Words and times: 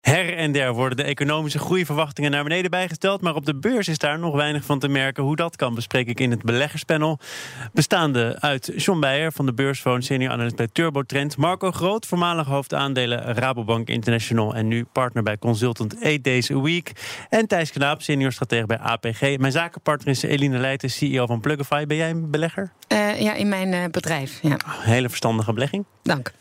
Her 0.00 0.36
en 0.36 0.52
der 0.52 0.72
worden 0.72 0.96
de 0.96 1.02
economische 1.02 1.58
groeiverwachtingen 1.58 2.30
naar 2.30 2.42
beneden 2.42 2.70
bijgesteld. 2.70 3.20
Maar 3.20 3.34
op 3.34 3.46
de 3.46 3.54
beurs 3.54 3.88
is 3.88 3.98
daar 3.98 4.18
nog 4.18 4.34
weinig 4.34 4.64
van 4.64 4.78
te 4.78 4.88
merken. 4.88 5.22
Hoe 5.22 5.36
dat 5.36 5.56
kan, 5.56 5.74
bespreek 5.74 6.08
ik 6.08 6.20
in 6.20 6.30
het 6.30 6.42
beleggerspanel. 6.42 7.18
Bestaande 7.72 8.36
uit 8.40 8.72
John 8.76 9.00
Beijer 9.00 9.32
van 9.32 9.46
de 9.46 9.52
beursfoon, 9.52 10.02
senior 10.02 10.32
analyst 10.32 10.56
bij 10.56 10.68
TurboTrend. 10.72 11.36
Marco 11.36 11.70
Groot, 11.70 12.06
voormalig 12.06 12.46
hoofdaandelen 12.46 13.22
Rabobank 13.22 13.88
International. 13.88 14.54
En 14.54 14.68
nu 14.68 14.84
partner 14.92 15.22
bij 15.22 15.38
consultant 15.38 15.96
8 16.02 16.24
Days 16.24 16.50
a 16.50 16.60
Week. 16.60 16.92
En 17.28 17.46
Thijs 17.46 17.70
Knaap, 17.70 18.02
senior 18.02 18.32
stratege 18.32 18.66
bij 18.66 18.78
APG. 18.78 19.20
Mijn 19.20 19.52
zakenpartner 19.52 20.08
is 20.08 20.22
Eline 20.22 20.58
Leijten, 20.58 20.90
CEO 20.90 21.26
van 21.26 21.40
Plugify. 21.40 21.86
Ben 21.86 21.96
jij 21.96 22.10
een 22.10 22.30
belegger? 22.30 22.72
Uh, 22.92 23.20
ja, 23.20 23.34
in 23.34 23.48
mijn 23.48 23.72
uh, 23.72 23.84
bedrijf. 23.90 24.38
Ja. 24.42 24.56
Hele 24.66 25.08
verstandige 25.08 25.52
belegging. 25.52 25.84
Dank. 26.02 26.32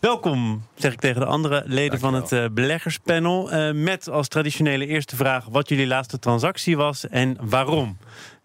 Welkom, 0.00 0.62
zeg 0.74 0.92
ik 0.92 1.00
tegen 1.00 1.20
de 1.20 1.26
andere 1.26 1.62
leden 1.66 1.98
van 1.98 2.14
het 2.14 2.32
uh, 2.32 2.44
beleggerspanel. 2.52 3.52
Uh, 3.52 3.72
met 3.72 4.08
als 4.08 4.28
traditionele 4.28 4.86
eerste 4.86 5.16
vraag 5.16 5.44
wat 5.50 5.68
jullie 5.68 5.86
laatste 5.86 6.18
transactie 6.18 6.76
was 6.76 7.08
en 7.08 7.36
waarom. 7.40 7.96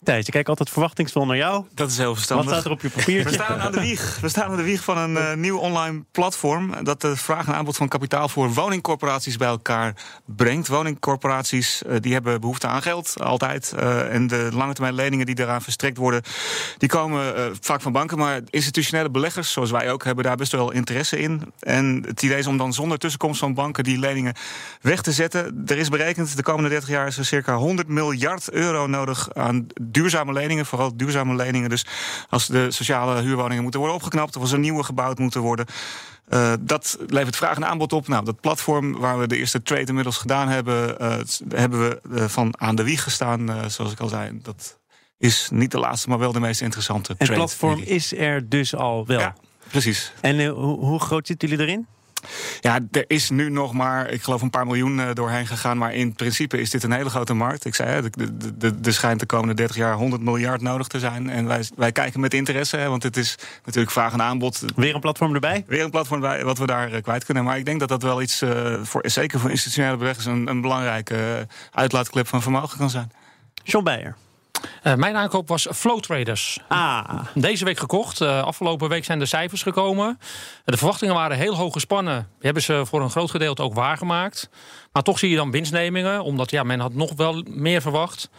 Thijs, 0.03 0.25
ik 0.25 0.31
kijk 0.33 0.47
altijd 0.49 0.69
verwachtingsvol 0.69 1.25
naar 1.25 1.37
jou. 1.37 1.65
Dat 1.73 1.89
is 1.89 1.97
heel 1.97 2.15
verstandig. 2.15 2.45
Wat 2.45 2.53
staat 2.53 2.65
er 2.65 2.71
op 2.71 2.81
je 2.81 2.89
papiertje? 2.89 3.29
We 3.29 3.43
staan 3.43 3.59
aan 3.59 3.71
de 3.71 3.79
wieg, 3.79 4.17
We 4.21 4.29
staan 4.29 4.49
aan 4.49 4.57
de 4.57 4.63
wieg 4.63 4.83
van 4.83 4.97
een 4.97 5.11
uh, 5.11 5.33
nieuw 5.33 5.57
online 5.57 6.03
platform... 6.11 6.83
dat 6.83 7.01
de 7.01 7.15
vraag 7.15 7.47
en 7.47 7.53
aanbod 7.53 7.77
van 7.77 7.87
kapitaal 7.87 8.29
voor 8.29 8.53
woningcorporaties 8.53 9.37
bij 9.37 9.47
elkaar 9.47 9.95
brengt. 10.25 10.67
Woningcorporaties 10.67 11.83
uh, 11.87 11.95
die 11.99 12.13
hebben 12.13 12.41
behoefte 12.41 12.67
aan 12.67 12.81
geld, 12.81 13.15
altijd. 13.19 13.73
Uh, 13.79 14.13
en 14.13 14.27
de 14.27 14.49
lange 14.53 14.73
termijn 14.73 14.95
leningen 14.95 15.25
die 15.25 15.35
daaraan 15.35 15.61
verstrekt 15.61 15.97
worden... 15.97 16.21
die 16.77 16.89
komen 16.89 17.55
vaak 17.59 17.81
van 17.81 17.91
banken, 17.91 18.17
maar 18.17 18.41
institutionele 18.49 19.09
beleggers... 19.09 19.51
zoals 19.51 19.71
wij 19.71 19.91
ook, 19.91 20.03
hebben 20.03 20.23
daar 20.23 20.37
best 20.37 20.51
wel 20.51 20.71
interesse 20.71 21.19
in. 21.19 21.53
En 21.59 22.03
het 22.07 22.21
idee 22.21 22.37
is 22.37 22.47
om 22.47 22.57
dan 22.57 22.73
zonder 22.73 22.97
tussenkomst 22.97 23.39
van 23.39 23.53
banken... 23.53 23.83
die 23.83 23.99
leningen 23.99 24.33
weg 24.81 25.01
te 25.01 25.11
zetten. 25.11 25.63
Er 25.65 25.77
is 25.77 25.89
berekend, 25.89 26.35
de 26.35 26.43
komende 26.43 26.69
30 26.69 26.89
jaar 26.89 27.07
is 27.07 27.17
er 27.17 27.25
circa 27.25 27.55
100 27.55 27.87
miljard 27.87 28.51
euro 28.51 28.87
nodig... 28.87 29.33
aan 29.33 29.67
duurzame 29.93 30.33
leningen, 30.33 30.65
vooral 30.65 30.97
duurzame 30.97 31.35
leningen. 31.35 31.69
Dus 31.69 31.85
als 32.29 32.47
de 32.47 32.71
sociale 32.71 33.21
huurwoningen 33.21 33.61
moeten 33.61 33.79
worden 33.79 33.97
opgeknapt 33.97 34.35
of 34.35 34.41
als 34.41 34.51
er 34.51 34.59
nieuwe 34.59 34.83
gebouwd 34.83 35.19
moeten 35.19 35.41
worden. 35.41 35.65
Uh, 36.29 36.53
dat 36.59 36.97
levert 37.07 37.35
vraag 37.35 37.55
en 37.55 37.65
aanbod 37.65 37.93
op. 37.93 38.07
Nou, 38.07 38.25
dat 38.25 38.39
platform 38.39 38.99
waar 38.99 39.19
we 39.19 39.27
de 39.27 39.37
eerste 39.37 39.61
trade 39.61 39.85
inmiddels 39.85 40.17
gedaan 40.17 40.47
hebben, 40.47 40.95
uh, 41.01 41.15
hebben 41.49 41.79
we 41.79 42.01
uh, 42.11 42.25
van 42.25 42.53
aan 42.59 42.75
de 42.75 42.83
wieg 42.83 43.03
gestaan, 43.03 43.71
zoals 43.71 43.91
ik 43.91 43.99
al 43.99 44.07
zei. 44.07 44.39
Dat 44.41 44.79
is 45.17 45.49
niet 45.51 45.71
de 45.71 45.79
laatste, 45.79 46.09
maar 46.09 46.19
wel 46.19 46.31
de 46.31 46.39
meest 46.39 46.61
interessante. 46.61 47.11
Het 47.11 47.19
trade, 47.19 47.33
platform 47.33 47.81
is 47.85 48.13
er 48.13 48.49
dus 48.49 48.75
al 48.75 49.05
wel. 49.05 49.19
Ja, 49.19 49.35
precies. 49.69 50.11
En 50.21 50.45
hoe, 50.47 50.79
hoe 50.79 50.99
groot 50.99 51.27
zitten 51.27 51.49
jullie 51.49 51.65
erin? 51.65 51.87
Ja, 52.59 52.79
er 52.91 53.05
is 53.07 53.29
nu 53.29 53.49
nog 53.49 53.73
maar, 53.73 54.09
ik 54.09 54.21
geloof, 54.21 54.41
een 54.41 54.49
paar 54.49 54.65
miljoen 54.65 54.97
uh, 54.97 55.09
doorheen 55.13 55.47
gegaan. 55.47 55.77
Maar 55.77 55.93
in 55.93 56.13
principe 56.13 56.61
is 56.61 56.69
dit 56.69 56.83
een 56.83 56.91
hele 56.91 57.09
grote 57.09 57.33
markt. 57.33 57.65
Ik 57.65 57.75
zei, 57.75 58.09
er 58.83 58.93
schijnt 58.93 59.19
de 59.19 59.25
komende 59.25 59.53
30 59.53 59.75
jaar 59.75 59.93
100 59.93 60.21
miljard 60.21 60.61
nodig 60.61 60.87
te 60.87 60.99
zijn. 60.99 61.29
En 61.29 61.47
wij, 61.47 61.65
wij 61.75 61.91
kijken 61.91 62.19
met 62.19 62.33
interesse, 62.33 62.77
hè, 62.77 62.89
want 62.89 63.03
het 63.03 63.17
is 63.17 63.37
natuurlijk 63.65 63.91
vraag 63.91 64.13
en 64.13 64.21
aanbod. 64.21 64.63
Weer 64.75 64.95
een 64.95 65.01
platform 65.01 65.33
erbij? 65.33 65.63
Weer 65.67 65.83
een 65.83 65.89
platform 65.89 66.23
erbij, 66.23 66.43
wat 66.43 66.57
we 66.57 66.65
daar 66.65 66.93
uh, 66.93 67.01
kwijt 67.01 67.25
kunnen. 67.25 67.43
Maar 67.43 67.57
ik 67.57 67.65
denk 67.65 67.79
dat 67.79 67.89
dat 67.89 68.01
wel 68.01 68.21
iets, 68.21 68.41
uh, 68.41 68.75
voor, 68.83 69.01
zeker 69.05 69.39
voor 69.39 69.49
institutionele 69.49 69.97
beleggers, 69.97 70.25
een, 70.25 70.47
een 70.47 70.61
belangrijke 70.61 71.47
uitlaatklep 71.71 72.27
van 72.27 72.41
vermogen 72.41 72.77
kan 72.77 72.89
zijn. 72.89 73.11
John 73.63 73.83
Beijer. 73.83 74.15
Uh, 74.83 74.95
mijn 74.95 75.15
aankoop 75.15 75.47
was 75.47 75.67
Flow 75.73 75.99
Traders. 75.99 76.59
Ah. 76.67 77.19
Deze 77.33 77.65
week 77.65 77.79
gekocht. 77.79 78.21
Uh, 78.21 78.43
afgelopen 78.43 78.89
week 78.89 79.05
zijn 79.05 79.19
de 79.19 79.25
cijfers 79.25 79.63
gekomen. 79.63 80.19
De 80.65 80.77
verwachtingen 80.77 81.15
waren 81.15 81.37
heel 81.37 81.55
hoog 81.55 81.73
gespannen. 81.73 82.15
Die 82.15 82.41
hebben 82.41 82.63
ze 82.63 82.85
voor 82.85 83.01
een 83.01 83.09
groot 83.09 83.31
gedeelte 83.31 83.61
ook 83.61 83.73
waargemaakt. 83.73 84.49
Maar 84.91 85.03
toch 85.03 85.19
zie 85.19 85.29
je 85.29 85.35
dan 85.35 85.51
winstnemingen. 85.51 86.23
Omdat 86.23 86.51
ja, 86.51 86.63
men 86.63 86.79
had 86.79 86.93
nog 86.93 87.13
wel 87.15 87.43
meer 87.47 87.81
verwacht. 87.81 88.29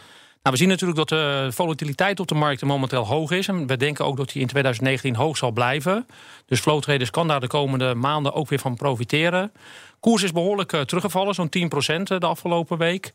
Nou, 0.44 0.56
we 0.56 0.62
zien 0.62 0.68
natuurlijk 0.68 0.98
dat 0.98 1.08
de 1.08 1.48
volatiliteit 1.52 2.20
op 2.20 2.28
de 2.28 2.34
markt 2.34 2.62
momenteel 2.62 3.06
hoog 3.06 3.30
is. 3.30 3.48
En 3.48 3.66
we 3.66 3.76
denken 3.76 4.04
ook 4.04 4.16
dat 4.16 4.32
die 4.32 4.42
in 4.42 4.48
2019 4.48 5.14
hoog 5.14 5.36
zal 5.36 5.50
blijven. 5.50 6.06
Dus 6.46 6.60
Flow 6.60 6.82
Traders 6.82 7.10
kan 7.10 7.28
daar 7.28 7.40
de 7.40 7.46
komende 7.46 7.94
maanden 7.94 8.32
ook 8.32 8.48
weer 8.48 8.58
van 8.58 8.76
profiteren. 8.76 9.52
Koers 10.00 10.22
is 10.22 10.32
behoorlijk 10.32 10.72
uh, 10.72 10.80
teruggevallen, 10.80 11.34
zo'n 11.34 11.48
10% 11.58 12.02
de 12.02 12.26
afgelopen 12.26 12.78
week. 12.78 13.12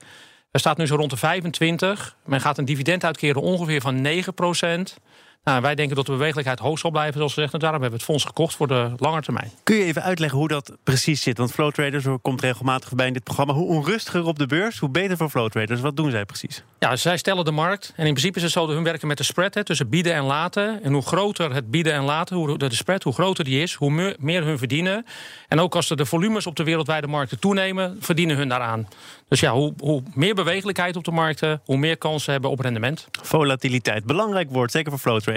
Er 0.51 0.59
staat 0.59 0.77
nu 0.77 0.87
zo 0.87 0.95
rond 0.95 1.09
de 1.09 1.17
25. 1.17 2.15
Men 2.25 2.41
gaat 2.41 2.57
een 2.57 2.65
dividend 2.65 3.03
uitkeren 3.03 3.41
ongeveer 3.41 3.81
van 3.81 4.01
9 4.01 4.33
procent. 4.33 4.97
Nou, 5.43 5.61
wij 5.61 5.75
denken 5.75 5.95
dat 5.95 6.05
de 6.05 6.11
bewegelijkheid 6.11 6.59
hoog 6.59 6.79
zal 6.79 6.91
blijven, 6.91 7.13
zoals 7.13 7.33
gezegd. 7.33 7.53
En 7.53 7.59
daarom 7.59 7.81
hebben 7.81 7.99
we 7.99 8.05
het 8.05 8.13
fonds 8.13 8.33
gekocht 8.33 8.55
voor 8.55 8.67
de 8.67 8.91
lange 8.97 9.21
termijn. 9.21 9.51
Kun 9.63 9.75
je 9.75 9.83
even 9.83 10.03
uitleggen 10.03 10.37
hoe 10.37 10.47
dat 10.47 10.77
precies 10.83 11.21
zit? 11.21 11.37
Want 11.37 11.51
Flow 11.51 11.71
Traders 11.71 12.05
komt 12.21 12.41
regelmatig 12.41 12.87
voorbij 12.87 13.07
in 13.07 13.13
dit 13.13 13.23
programma. 13.23 13.53
Hoe 13.53 13.67
onrustiger 13.67 14.25
op 14.25 14.39
de 14.39 14.45
beurs, 14.45 14.79
hoe 14.79 14.89
beter 14.89 15.17
voor 15.17 15.29
Flow 15.29 15.49
Traders. 15.49 15.81
Wat 15.81 15.95
doen 15.95 16.11
zij 16.11 16.25
precies? 16.25 16.63
Ja, 16.79 16.95
zij 16.95 17.17
stellen 17.17 17.45
de 17.45 17.51
markt. 17.51 17.93
En 17.95 18.05
in 18.05 18.11
principe 18.11 18.37
is 18.37 18.43
het 18.43 18.51
zo 18.51 18.65
dat 18.65 18.75
hun 18.75 18.83
werken 18.83 19.07
met 19.07 19.17
de 19.17 19.23
spread 19.23 19.53
hè, 19.53 19.63
tussen 19.63 19.89
bieden 19.89 20.13
en 20.13 20.23
laten. 20.23 20.83
En 20.83 20.93
hoe 20.93 21.01
groter 21.01 21.53
het 21.53 21.71
bieden 21.71 21.93
en 21.93 22.03
laten, 22.03 22.35
hoe 22.35 22.57
de 22.57 22.75
spread, 22.75 23.03
hoe 23.03 23.13
groter 23.13 23.43
die 23.43 23.61
is, 23.61 23.73
hoe 23.73 24.15
meer 24.19 24.43
hun 24.43 24.57
verdienen. 24.57 25.05
En 25.47 25.59
ook 25.59 25.75
als 25.75 25.89
er 25.89 25.97
de 25.97 26.05
volumes 26.05 26.47
op 26.47 26.55
de 26.55 26.63
wereldwijde 26.63 27.07
markten 27.07 27.39
toenemen, 27.39 27.97
verdienen 27.99 28.35
hun 28.35 28.49
daaraan. 28.49 28.87
Dus 29.27 29.39
ja, 29.39 29.51
hoe, 29.51 29.73
hoe 29.77 30.03
meer 30.13 30.35
bewegelijkheid 30.35 30.95
op 30.95 31.03
de 31.03 31.11
markten, 31.11 31.61
hoe 31.65 31.77
meer 31.77 31.97
kansen 31.97 32.31
hebben 32.31 32.49
op 32.49 32.59
rendement. 32.59 33.07
Volatiliteit, 33.21 34.05
belangrijk 34.05 34.49
woord, 34.51 34.71
zeker 34.71 34.91
voor 34.91 34.99
flow 34.99 35.19
traders. 35.19 35.28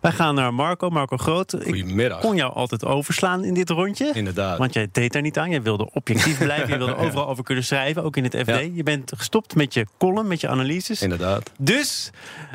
Wij 0.00 0.12
gaan 0.12 0.34
naar 0.34 0.54
Marco, 0.54 0.90
Marco 0.90 1.16
Groot. 1.16 1.56
Goedemiddag. 1.62 2.16
Ik 2.18 2.24
kon 2.24 2.36
jou 2.36 2.52
altijd 2.52 2.84
overslaan 2.84 3.44
in 3.44 3.54
dit 3.54 3.70
rondje. 3.70 4.10
Inderdaad. 4.14 4.58
Want 4.58 4.72
jij 4.72 4.88
deed 4.92 5.12
daar 5.12 5.22
niet 5.22 5.38
aan. 5.38 5.50
Je 5.50 5.60
wilde 5.60 5.90
objectief 5.92 6.38
blijven. 6.38 6.68
Je 6.68 6.76
wilde 6.76 6.96
overal 7.04 7.28
over 7.28 7.44
kunnen 7.44 7.64
schrijven, 7.64 8.04
ook 8.04 8.16
in 8.16 8.24
het 8.24 8.36
FD. 8.36 8.60
Je 8.74 8.82
bent 8.82 9.12
gestopt 9.16 9.54
met 9.54 9.74
je 9.74 9.86
column, 9.98 10.28
met 10.28 10.40
je 10.40 10.48
analyses. 10.48 11.02
Inderdaad. 11.02 11.50
Dus 11.58 12.10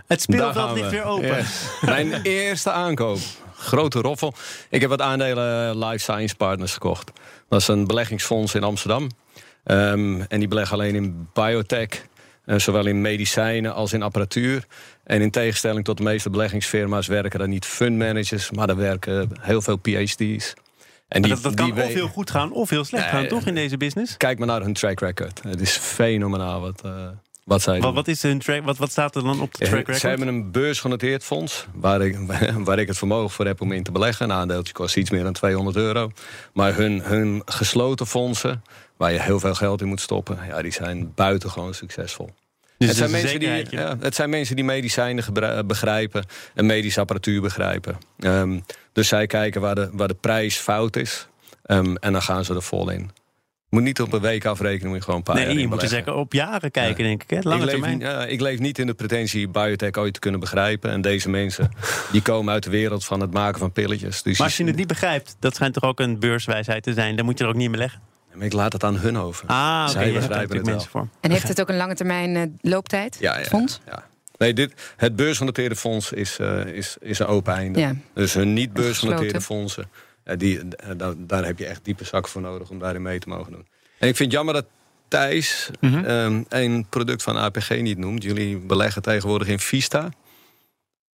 het 0.08 0.22
speelveld 0.22 0.72
ligt 0.78 0.90
weer 0.90 1.04
open. 1.04 1.36
Yes. 1.36 1.68
Mijn 1.82 2.22
eerste 2.22 2.72
aankoop. 2.72 3.20
Grote 3.56 4.00
roffel. 4.02 4.34
Ik 4.70 4.82
heb 4.82 4.90
wat 4.90 5.02
aandelen 5.02 5.78
Life 5.78 5.98
Science 5.98 6.36
Partners 6.36 6.74
gekocht. 6.74 7.12
Dat 7.50 7.62
is 7.62 7.68
een 7.68 7.88
beleggingsfonds 7.88 8.56
in 8.56 8.64
Amsterdam. 8.64 9.10
Um, 9.66 10.22
en 10.22 10.40
die 10.40 10.48
beleggen 10.48 10.78
alleen 10.78 10.96
in 10.96 11.28
biotech. 11.34 12.06
Uh, 12.52 12.58
zowel 12.58 12.86
in 12.86 13.02
medicijnen 13.02 13.74
als 13.74 13.94
in 13.94 14.02
apparatuur. 14.02 14.66
En 15.04 15.22
in 15.22 15.32
tegenstelling 15.32 15.86
tot 15.86 15.98
de 15.98 16.04
meeste 16.04 16.30
beleggingsfirma's 16.30 17.08
werken 17.08 17.40
daar 17.40 17.48
niet 17.48 17.66
fundmanagers, 17.66 18.52
maar 18.52 18.68
daar 18.68 18.76
werken 18.76 19.30
heel 19.40 19.62
veel 19.62 19.78
PhD's. 19.78 20.54
En 21.08 21.22
die, 21.22 21.32
dat, 21.32 21.44
dat 21.44 21.54
kan 21.54 21.74
die 21.74 21.84
of 21.84 21.94
heel 21.94 22.08
goed 22.08 22.32
gaan 22.32 22.52
of 22.52 22.70
heel 22.70 22.84
slecht 22.84 23.10
gaan, 23.10 23.28
toch, 23.28 23.46
in 23.46 23.56
deze 23.56 23.78
business? 23.78 24.18
Kijk 24.18 24.38
maar 24.38 24.48
naar 24.48 24.62
hun 24.62 24.74
track 24.74 25.00
record. 25.00 25.44
Het 25.44 25.62
is 25.62 25.72
fenomenaal 25.78 26.62
wat, 26.62 26.82
uh, 26.86 27.08
wat 27.52 27.62
zij 27.62 27.80
wat, 27.80 27.94
wat, 27.94 28.08
is 28.08 28.22
hun 28.22 28.40
track, 28.40 28.64
wat, 28.64 28.78
wat 28.78 28.92
staat 28.92 29.16
er 29.16 29.24
dan 29.24 29.42
op 29.42 29.54
de 29.54 29.66
track 29.66 29.78
record? 29.78 29.98
Ze 29.98 30.08
hebben 30.08 30.28
een 30.28 30.52
beursgenoteerd 30.52 31.24
fonds, 31.24 31.66
waar 31.74 32.02
ik, 32.02 32.18
waar 32.68 32.80
ik 32.80 32.88
het 32.88 32.98
vermogen 32.98 33.30
voor 33.30 33.46
heb 33.46 33.62
om 33.62 33.72
in 33.72 33.84
te 33.84 33.92
beleggen. 33.92 34.30
Een 34.30 34.36
aandeeltje 34.36 34.74
kost 34.74 34.98
iets 34.98 35.10
meer 35.10 35.24
dan 35.24 35.34
200 35.34 35.76
euro. 35.76 36.12
Maar 36.54 36.76
hun, 36.76 37.02
hun 37.02 37.42
gesloten 37.46 38.08
fondsen, 38.08 38.64
waar 38.98 39.12
je 39.12 39.22
heel 39.22 39.40
veel 39.40 39.54
geld 39.54 39.82
in 39.82 39.88
moet 39.88 40.02
stoppen, 40.02 40.40
ja, 40.48 40.62
die 40.62 40.72
zijn 40.72 41.12
buitengewoon 41.16 41.74
succesvol. 41.74 42.30
Dus 42.78 42.88
het, 42.88 42.98
zijn 42.98 43.12
mensen 43.12 43.40
die, 43.40 43.66
ja, 43.70 43.98
het 44.00 44.16
zijn 44.16 44.30
mensen 44.30 44.56
die 44.56 44.66
medicijnen 44.66 45.24
begrijpen 45.68 46.26
en 46.54 46.66
medische 46.66 47.00
apparatuur 47.00 47.42
begrijpen. 47.42 47.98
Um, 48.20 48.64
dus 48.94 49.08
zij 49.08 49.28
kijken 49.28 49.62
waar 49.62 49.76
de, 49.76 49.90
waar 49.92 50.08
de 50.08 50.14
prijs 50.14 50.58
fout 50.58 50.96
is. 50.96 51.28
Um, 51.66 51.98
en 51.98 52.12
dan 52.12 52.22
gaan 52.22 52.46
ze 52.46 52.54
er 52.54 52.64
vol 52.64 52.90
in. 52.90 53.12
Moet 53.72 53.84
niet 53.84 54.02
op 54.02 54.14
een 54.14 54.22
week 54.22 54.46
afrekenen, 54.46 54.88
moet 54.88 54.98
je 54.98 55.04
gewoon 55.04 55.18
een 55.18 55.24
paar 55.24 55.36
Nee, 55.36 55.60
je 55.60 55.68
moet 55.68 55.82
zeggen 55.82 56.16
op 56.16 56.34
jaren 56.34 56.72
kijken, 56.72 57.04
ja. 57.04 57.10
denk 57.10 57.24
ik. 57.24 57.30
Hè? 57.30 57.40
Lange 57.42 57.60
ik, 57.60 57.66
leef, 57.66 57.72
termijn. 57.72 58.00
Ja, 58.00 58.26
ik 58.26 58.42
leef 58.42 58.60
niet 58.60 58.80
in 58.80 58.88
de 58.88 58.94
pretentie 58.94 59.48
biotech 59.48 59.92
ooit 59.92 60.14
te 60.14 60.20
kunnen 60.20 60.40
begrijpen. 60.40 60.92
En 60.92 61.02
deze 61.02 61.30
mensen, 61.30 61.72
die 62.12 62.22
komen 62.22 62.54
uit 62.54 62.64
de 62.64 62.70
wereld 62.70 63.06
van 63.06 63.20
het 63.20 63.34
maken 63.34 63.60
van 63.60 63.72
pilletjes. 63.72 64.22
Dus 64.22 64.38
maar 64.38 64.48
als 64.48 64.58
je 64.58 64.64
het 64.64 64.76
niet 64.76 64.88
begrijpt, 64.88 65.36
dat 65.40 65.56
schijnt 65.56 65.74
toch 65.74 65.84
ook 65.84 66.00
een 66.00 66.20
beurswijsheid 66.20 66.84
te 66.84 66.94
zijn. 66.94 67.16
Dan 67.16 67.26
moet 67.26 67.38
je 67.38 67.44
er 67.44 67.50
ook 67.50 67.56
niet 67.56 67.70
meer 67.70 67.80
leggen. 67.80 68.02
Maar 68.34 68.46
ik 68.46 68.54
laat 68.54 68.74
het 68.74 68.84
aan 68.84 68.98
hun 68.98 69.18
over. 69.18 69.48
Ah, 69.48 69.88
Zij 69.88 70.10
okay, 70.10 70.20
begrijpen 70.20 70.58
het 70.58 70.66
wel. 70.66 70.80
Voor. 70.80 71.08
En 71.20 71.32
heeft 71.32 71.48
het 71.48 71.62
ook 71.62 71.70
een 71.70 71.78
lange 71.78 71.96
termijn 71.96 72.36
uh, 72.36 72.44
looptijd? 72.62 73.18
Ja, 73.20 73.44
fonds? 73.44 73.82
ja. 73.86 74.10
Nee, 74.38 74.54
dit, 74.54 74.94
het 74.98 75.16
beursgenoteerde 75.16 75.76
fonds 75.76 76.12
is, 76.12 76.38
uh, 76.40 76.66
is, 76.66 76.98
is 77.00 77.20
een 77.20 77.26
open 77.26 77.54
einde. 77.54 77.80
Ja. 77.80 77.96
Dus 78.14 78.34
hun 78.34 78.54
niet 78.54 78.74
beursgenoteerde 78.74 79.42
fondsen, 79.42 79.84
uh, 79.84 79.90
die, 80.38 80.60
daar, 80.98 81.14
daar 81.18 81.46
heb 81.46 81.60
je 81.60 81.66
echt 81.66 81.86
diepe 81.86 82.04
zakken 82.06 82.32
voor 82.32 82.42
nodig 82.42 82.70
om 82.70 82.80
daarin 82.80 83.02
mee 83.02 83.20
te 83.20 83.30
mogen 83.30 83.52
doen. 83.52 83.68
En 83.98 84.08
ik 84.08 84.16
vind 84.16 84.20
het 84.20 84.32
jammer 84.32 84.54
dat 84.54 84.66
Thijs 85.08 85.70
Mhm. 85.80 86.04
ehm, 86.06 86.44
een 86.50 86.86
product 86.90 87.24
van 87.24 87.38
APG 87.38 87.70
niet 87.82 87.98
noemt. 87.98 88.24
Jullie 88.24 88.58
beleggen 88.58 89.02
tegenwoordig 89.02 89.48
in 89.48 89.60
Vista. 89.60 90.10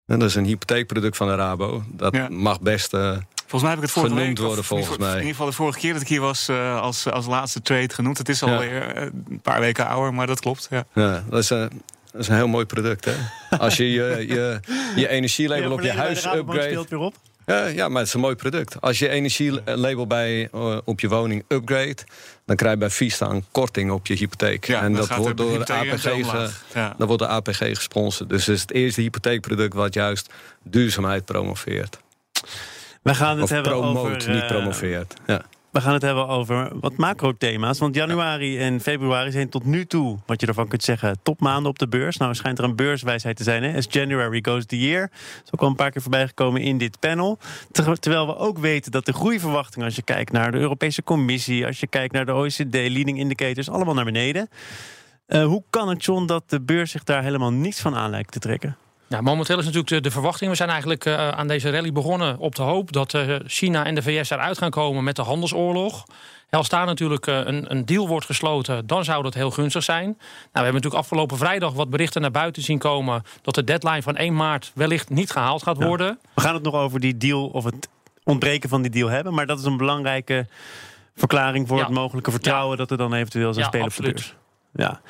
En 0.06 0.18
dat 0.18 0.28
is 0.28 0.34
een 0.34 0.44
hypotheekproduct 0.44 1.16
van 1.16 1.26
de 1.28 1.34
Rabo. 1.34 1.82
Dat 1.92 2.14
Ja. 2.16 2.28
mag 2.28 2.60
best. 2.60 2.94
eh, 2.94 3.16
Volgens 3.48 3.62
mij 3.62 3.70
heb 3.70 3.78
ik 3.78 3.84
het 3.84 3.92
vorige 3.92 4.12
Genoemd 4.14 4.38
week, 4.38 4.46
worden, 4.46 4.64
of 4.64 4.70
in 4.70 4.76
ieder 4.76 4.86
volgens 4.86 4.88
geval- 4.88 5.06
mij. 5.06 5.10
In 5.14 5.16
ieder 5.18 5.30
geval 5.34 5.46
de 5.46 5.52
vorige 5.56 5.78
keer 5.78 5.92
dat 5.92 6.02
ik 6.02 6.08
hier 6.08 6.20
was 6.20 6.48
eh, 6.48 6.80
als, 6.80 7.10
als 7.10 7.26
laatste 7.26 7.60
trade 7.62 7.94
genoemd. 7.94 8.18
Het 8.18 8.28
is 8.28 8.42
alweer 8.42 8.82
eh, 8.94 9.02
een 9.28 9.40
paar 9.40 9.60
weken 9.60 9.86
ouder, 9.86 10.14
maar 10.14 10.26
dat 10.26 10.40
klopt. 10.40 10.66
Ja. 10.70 10.86
ja, 10.94 11.24
dat, 11.30 11.38
is, 11.38 11.50
eh, 11.50 11.58
dat 12.12 12.20
is 12.20 12.28
een 12.28 12.34
heel 12.34 12.48
mooi 12.48 12.64
product. 12.66 13.04
Hè? 13.04 13.14
Als 13.58 13.76
je 13.76 13.90
je, 13.92 14.24
je, 14.28 14.60
je 14.96 15.08
energielabel 15.08 15.72
op 15.72 15.80
je 15.80 15.92
huis 15.92 16.24
upgrade. 16.26 16.62
speelt 16.62 16.88
weer 16.88 16.98
op. 16.98 17.14
Ja, 17.46 17.66
ja, 17.66 17.88
maar 17.88 17.98
het 17.98 18.06
is 18.06 18.14
een 18.14 18.20
mooi 18.20 18.34
product. 18.34 18.80
Als 18.80 18.98
je 18.98 19.08
energielabel 19.08 20.06
bij, 20.06 20.48
eh, 20.52 20.76
op 20.84 21.00
je 21.00 21.08
woning 21.08 21.44
upgrade, 21.48 21.96
dan 22.44 22.56
krijg 22.56 22.72
je 22.72 22.78
bij 22.78 22.90
Vista 22.90 23.30
een 23.30 23.44
korting 23.50 23.90
op 23.90 24.06
je 24.06 24.14
hypotheek. 24.14 24.66
Ja, 24.66 24.82
en 24.82 24.82
dan 24.82 25.00
dat 25.00 25.06
gaat 25.06 25.18
wordt 25.18 25.36
de 25.36 25.42
door 25.42 25.64
de 25.64 25.72
APG, 25.72 26.02
ge. 26.02 26.50
Ja. 26.74 26.94
dat 26.98 27.06
wordt 27.06 27.22
de 27.22 27.28
APG 27.28 27.58
gesponsord. 27.58 28.28
Dus 28.28 28.46
het 28.46 28.54
is 28.54 28.60
het 28.60 28.72
eerste 28.72 29.00
hypotheekproduct 29.00 29.74
wat 29.74 29.94
juist 29.94 30.32
duurzaamheid 30.62 31.24
promoveert. 31.24 31.98
We 33.02 33.14
gaan 33.14 33.34
het 33.34 33.42
Of 33.42 33.50
hebben 33.50 33.72
promoot, 33.72 34.16
over, 34.16 34.30
niet 34.30 34.42
eh, 34.42 34.48
promoveert. 34.48 35.14
Ja. 35.26 35.42
We 35.76 35.82
gaan 35.82 35.92
het 35.92 36.02
hebben 36.02 36.28
over 36.28 36.70
wat 36.80 36.96
macro-thema's. 36.96 37.78
Want 37.78 37.94
januari 37.94 38.58
en 38.58 38.80
februari 38.80 39.30
zijn 39.30 39.48
tot 39.48 39.64
nu 39.64 39.86
toe, 39.86 40.18
wat 40.26 40.40
je 40.40 40.46
ervan 40.46 40.68
kunt 40.68 40.82
zeggen, 40.82 41.18
topmaanden 41.22 41.70
op 41.70 41.78
de 41.78 41.88
beurs. 41.88 42.16
Nou, 42.16 42.34
schijnt 42.34 42.58
er 42.58 42.64
een 42.64 42.76
beurswijsheid 42.76 43.36
te 43.36 43.42
zijn. 43.42 43.62
Hè? 43.62 43.76
As 43.76 43.86
January 43.88 44.38
goes 44.42 44.66
the 44.66 44.78
year. 44.78 45.00
Dat 45.10 45.44
is 45.44 45.52
ook 45.52 45.60
al 45.60 45.68
een 45.68 45.74
paar 45.74 45.90
keer 45.90 46.02
voorbij 46.02 46.26
gekomen 46.26 46.60
in 46.60 46.78
dit 46.78 47.00
panel. 47.00 47.38
Ter- 47.72 47.98
terwijl 47.98 48.26
we 48.26 48.36
ook 48.36 48.58
weten 48.58 48.92
dat 48.92 49.06
de 49.06 49.12
groeiverwachtingen, 49.12 49.86
als 49.86 49.96
je 49.96 50.02
kijkt 50.02 50.32
naar 50.32 50.52
de 50.52 50.58
Europese 50.58 51.02
Commissie, 51.02 51.66
als 51.66 51.80
je 51.80 51.86
kijkt 51.86 52.12
naar 52.12 52.26
de 52.26 52.32
OECD, 52.32 52.74
leading 52.74 53.18
indicators, 53.18 53.70
allemaal 53.70 53.94
naar 53.94 54.04
beneden. 54.04 54.48
Eh, 55.26 55.44
hoe 55.44 55.62
kan 55.70 55.88
het, 55.88 56.04
John, 56.04 56.26
dat 56.26 56.50
de 56.50 56.60
beurs 56.60 56.90
zich 56.90 57.04
daar 57.04 57.22
helemaal 57.22 57.52
niets 57.52 57.80
van 57.80 57.94
aan 57.94 58.10
lijkt 58.10 58.32
te 58.32 58.38
trekken? 58.38 58.76
Ja, 59.08 59.20
momenteel 59.20 59.58
is 59.58 59.64
natuurlijk 59.64 59.90
de, 59.92 60.00
de 60.00 60.10
verwachting. 60.10 60.50
We 60.50 60.56
zijn 60.56 60.68
eigenlijk 60.68 61.04
eh, 61.04 61.28
aan 61.28 61.46
deze 61.46 61.70
rally 61.70 61.92
begonnen 61.92 62.38
op 62.38 62.54
de 62.54 62.62
hoop 62.62 62.92
dat 62.92 63.14
eh, 63.14 63.34
China 63.46 63.84
en 63.84 63.94
de 63.94 64.02
VS 64.02 64.30
eruit 64.30 64.58
gaan 64.58 64.70
komen 64.70 65.04
met 65.04 65.16
de 65.16 65.22
handelsoorlog. 65.22 66.04
Als 66.50 66.68
daar 66.68 66.86
natuurlijk 66.86 67.26
eh, 67.26 67.40
een, 67.44 67.64
een 67.70 67.84
deal 67.84 68.08
wordt 68.08 68.26
gesloten, 68.26 68.86
dan 68.86 69.04
zou 69.04 69.22
dat 69.22 69.34
heel 69.34 69.50
gunstig 69.50 69.82
zijn. 69.82 70.04
Nou, 70.04 70.16
we 70.18 70.50
hebben 70.52 70.74
natuurlijk 70.74 71.02
afgelopen 71.02 71.36
vrijdag 71.36 71.72
wat 71.72 71.90
berichten 71.90 72.20
naar 72.20 72.30
buiten 72.30 72.62
zien 72.62 72.78
komen 72.78 73.22
dat 73.42 73.54
de 73.54 73.64
deadline 73.64 74.02
van 74.02 74.16
1 74.16 74.34
maart 74.36 74.70
wellicht 74.74 75.10
niet 75.10 75.30
gehaald 75.30 75.62
gaat 75.62 75.78
Ja. 75.78 75.86
worden. 75.86 76.18
We 76.34 76.40
gaan 76.40 76.54
het 76.54 76.62
nog 76.62 76.74
over 76.74 77.00
die 77.00 77.16
deal 77.16 77.46
of 77.46 77.64
het 77.64 77.88
ontbreken 78.24 78.68
van 78.68 78.82
die 78.82 78.90
deal 78.90 79.08
hebben. 79.08 79.34
Maar 79.34 79.46
dat 79.46 79.58
is 79.58 79.64
een 79.64 79.76
belangrijke 79.76 80.46
verklaring 81.16 81.68
voor 81.68 81.78
Ja. 81.78 81.84
het 81.84 81.92
mogelijke 81.94 82.30
vertrouwen 82.30 82.76
dat 82.76 82.90
er 82.90 82.96
dan 82.96 83.14
eventueel 83.14 83.48
zou 83.52 83.60
Ja, 83.60 83.66
spelen 83.66 83.86
absoluut. 83.86 84.10
op 84.10 84.16
de 84.16 84.22
beurs. 84.72 84.90
Ja. 84.90 85.00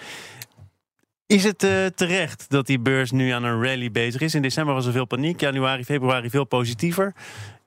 Is 1.27 1.45
het 1.45 1.63
eh, 1.63 1.87
terecht 1.95 2.45
dat 2.49 2.67
die 2.67 2.79
beurs 2.79 3.11
nu 3.11 3.31
aan 3.31 3.45
een 3.45 3.63
rally 3.63 3.91
bezig 3.91 4.21
is? 4.21 4.35
In 4.35 4.43
december 4.43 4.75
was 4.75 4.87
er 4.87 4.93
veel 4.93 5.05
paniek, 5.05 5.41
januari, 5.41 5.85
februari 5.85 6.31
veel 6.31 6.45
positiever. 6.45 7.15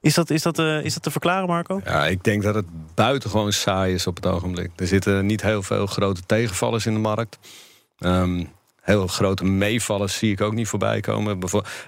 Is 0.01 0.13
dat, 0.13 0.29
is 0.29 0.41
dat, 0.41 0.59
eh, 0.59 0.83
is 0.83 0.93
dat 0.93 1.03
te 1.03 1.11
verklaren, 1.11 1.47
Marco? 1.47 1.81
Ja, 1.83 2.07
ik 2.07 2.23
denk 2.23 2.43
dat 2.43 2.55
het 2.55 2.65
buitengewoon 2.95 3.51
saai 3.51 3.93
is 3.93 4.07
op 4.07 4.15
het 4.15 4.25
ogenblik. 4.25 4.71
Er 4.75 4.87
zitten 4.87 5.25
niet 5.25 5.41
heel 5.41 5.63
veel 5.63 5.85
grote 5.85 6.21
tegenvallers 6.25 6.85
in 6.85 6.93
de 6.93 6.99
markt. 6.99 7.39
Ehm, 7.97 8.43
heel 8.81 9.07
grote 9.07 9.43
meevallers 9.43 10.17
zie 10.17 10.31
ik 10.31 10.41
ook 10.41 10.53
niet 10.53 10.67
voorbij 10.67 10.99
komen. 10.99 11.39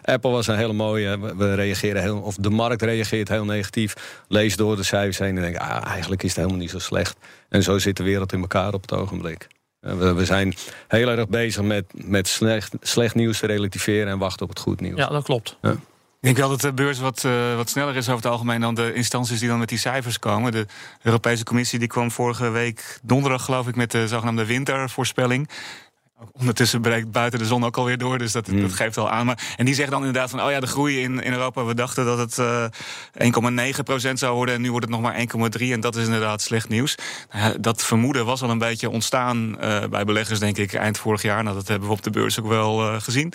Apple 0.03 0.31
was 0.31 0.47
een 0.47 0.57
hele 0.57 0.74
mooie. 0.74 1.35
We 1.35 1.53
reageren 1.53 2.01
heel, 2.01 2.19
of 2.19 2.35
de 2.35 2.50
markt 2.50 2.81
reageert 2.81 3.29
heel 3.29 3.45
negatief. 3.45 4.24
Lees 4.27 4.56
door 4.56 4.75
de 4.75 4.83
cijfers 4.83 5.17
heen 5.17 5.35
en 5.35 5.41
denk: 5.41 5.57
ah, 5.57 5.85
eigenlijk 5.85 6.24
is 6.24 6.29
het 6.29 6.38
helemaal 6.38 6.59
niet 6.59 6.69
zo 6.69 6.79
slecht. 6.79 7.17
En 7.50 7.63
zo 7.63 7.77
zit 7.77 7.97
de 7.97 8.03
wereld 8.03 8.33
in 8.33 8.41
elkaar 8.41 8.74
op 8.74 8.81
het 8.81 8.94
ogenblik. 8.94 9.47
Eh, 9.81 9.94
We, 9.94 10.13
we 10.13 10.25
zijn 10.25 10.54
heel 10.88 11.10
erg 11.10 11.28
bezig 11.28 11.63
met, 11.63 11.86
met 11.94 12.28
slecht, 12.28 12.74
slecht 12.81 13.16
nieuws 13.16 13.39
te 13.39 13.48
relativeren 13.48 14.07
en 14.07 14.18
wachten 14.18 14.42
op 14.42 14.50
het 14.50 14.60
goed 14.60 14.81
nieuws. 14.81 14.98
Ja, 14.98 15.07
dat 15.07 15.24
klopt. 15.24 15.57
Ik 15.62 16.28
denk 16.28 16.38
wel 16.38 16.50
dat 16.50 16.62
de 16.62 16.74
beurs 16.74 17.00
wat, 17.00 17.24
eh, 17.24 17.56
wat 17.56 17.69
sneller 17.69 17.95
is 17.95 18.10
over 18.10 18.24
het 18.24 18.31
algemeen 18.31 18.62
dan 18.62 18.75
de 18.75 18.94
instanties 18.94 19.39
die 19.39 19.48
dan 19.48 19.60
met 19.60 19.69
die 19.69 19.78
cijfers 19.78 20.19
komen. 20.19 20.51
De 20.51 20.66
Europese 21.01 21.44
Commissie 21.44 21.80
die 21.80 21.88
kwam 21.88 22.12
vorige 22.12 22.50
week 22.50 23.00
donderdag, 23.04 23.45
geloof 23.45 23.68
ik, 23.68 23.75
met 23.75 23.92
de 23.92 24.07
zogenaamde 24.07 24.45
wintervoorspelling. 24.45 25.50
Ondertussen 26.31 26.81
breekt 26.81 27.12
buiten 27.12 27.39
de 27.39 27.45
zon 27.45 27.65
ook 27.65 27.77
alweer 27.77 27.97
door, 27.97 28.18
dus 28.18 28.31
dat, 28.31 28.45
dat 28.45 28.73
geeft 28.73 28.97
al 28.97 29.09
aan. 29.09 29.25
Maar, 29.25 29.53
en 29.57 29.65
die 29.65 29.73
zeggen 29.73 29.94
dan 29.94 30.06
inderdaad 30.06 30.29
van, 30.29 30.41
oh 30.41 30.51
ja, 30.51 30.59
de 30.59 30.68
groei 30.68 31.01
in, 31.01 31.19
in 31.23 31.33
Europa, 31.33 31.65
we 31.65 31.73
dachten 31.73 32.06
dat 32.06 32.18
het 32.18 32.38
eh 32.38 32.65
1,9% 34.09 34.13
zou 34.13 34.35
worden 34.35 34.56
en 34.56 34.62
nu 34.62 34.69
wordt 34.69 34.85
het 34.85 34.94
nog 34.95 35.03
maar 35.03 35.25
1,3 35.59 35.65
en 35.71 35.79
dat 35.79 35.95
is 35.95 36.06
inderdaad 36.06 36.41
slecht 36.41 36.69
nieuws. 36.69 36.95
Nou 37.31 37.59
dat 37.59 37.83
vermoeden 37.83 38.25
was 38.25 38.41
al 38.41 38.50
een 38.50 38.57
beetje 38.57 38.89
ontstaan 38.89 39.59
eh, 39.59 39.83
bij 39.89 40.03
beleggers, 40.03 40.39
denk 40.39 40.57
ik, 40.57 40.73
eind 40.73 40.97
vorig 40.97 41.21
jaar. 41.21 41.44
Nou, 41.44 41.56
dat 41.56 41.68
hebben 41.68 41.88
we 41.88 41.94
op 41.94 42.03
de 42.03 42.09
beurs 42.09 42.39
ook 42.39 42.47
wel 42.47 42.81
eh, 42.81 43.01
gezien. 43.01 43.33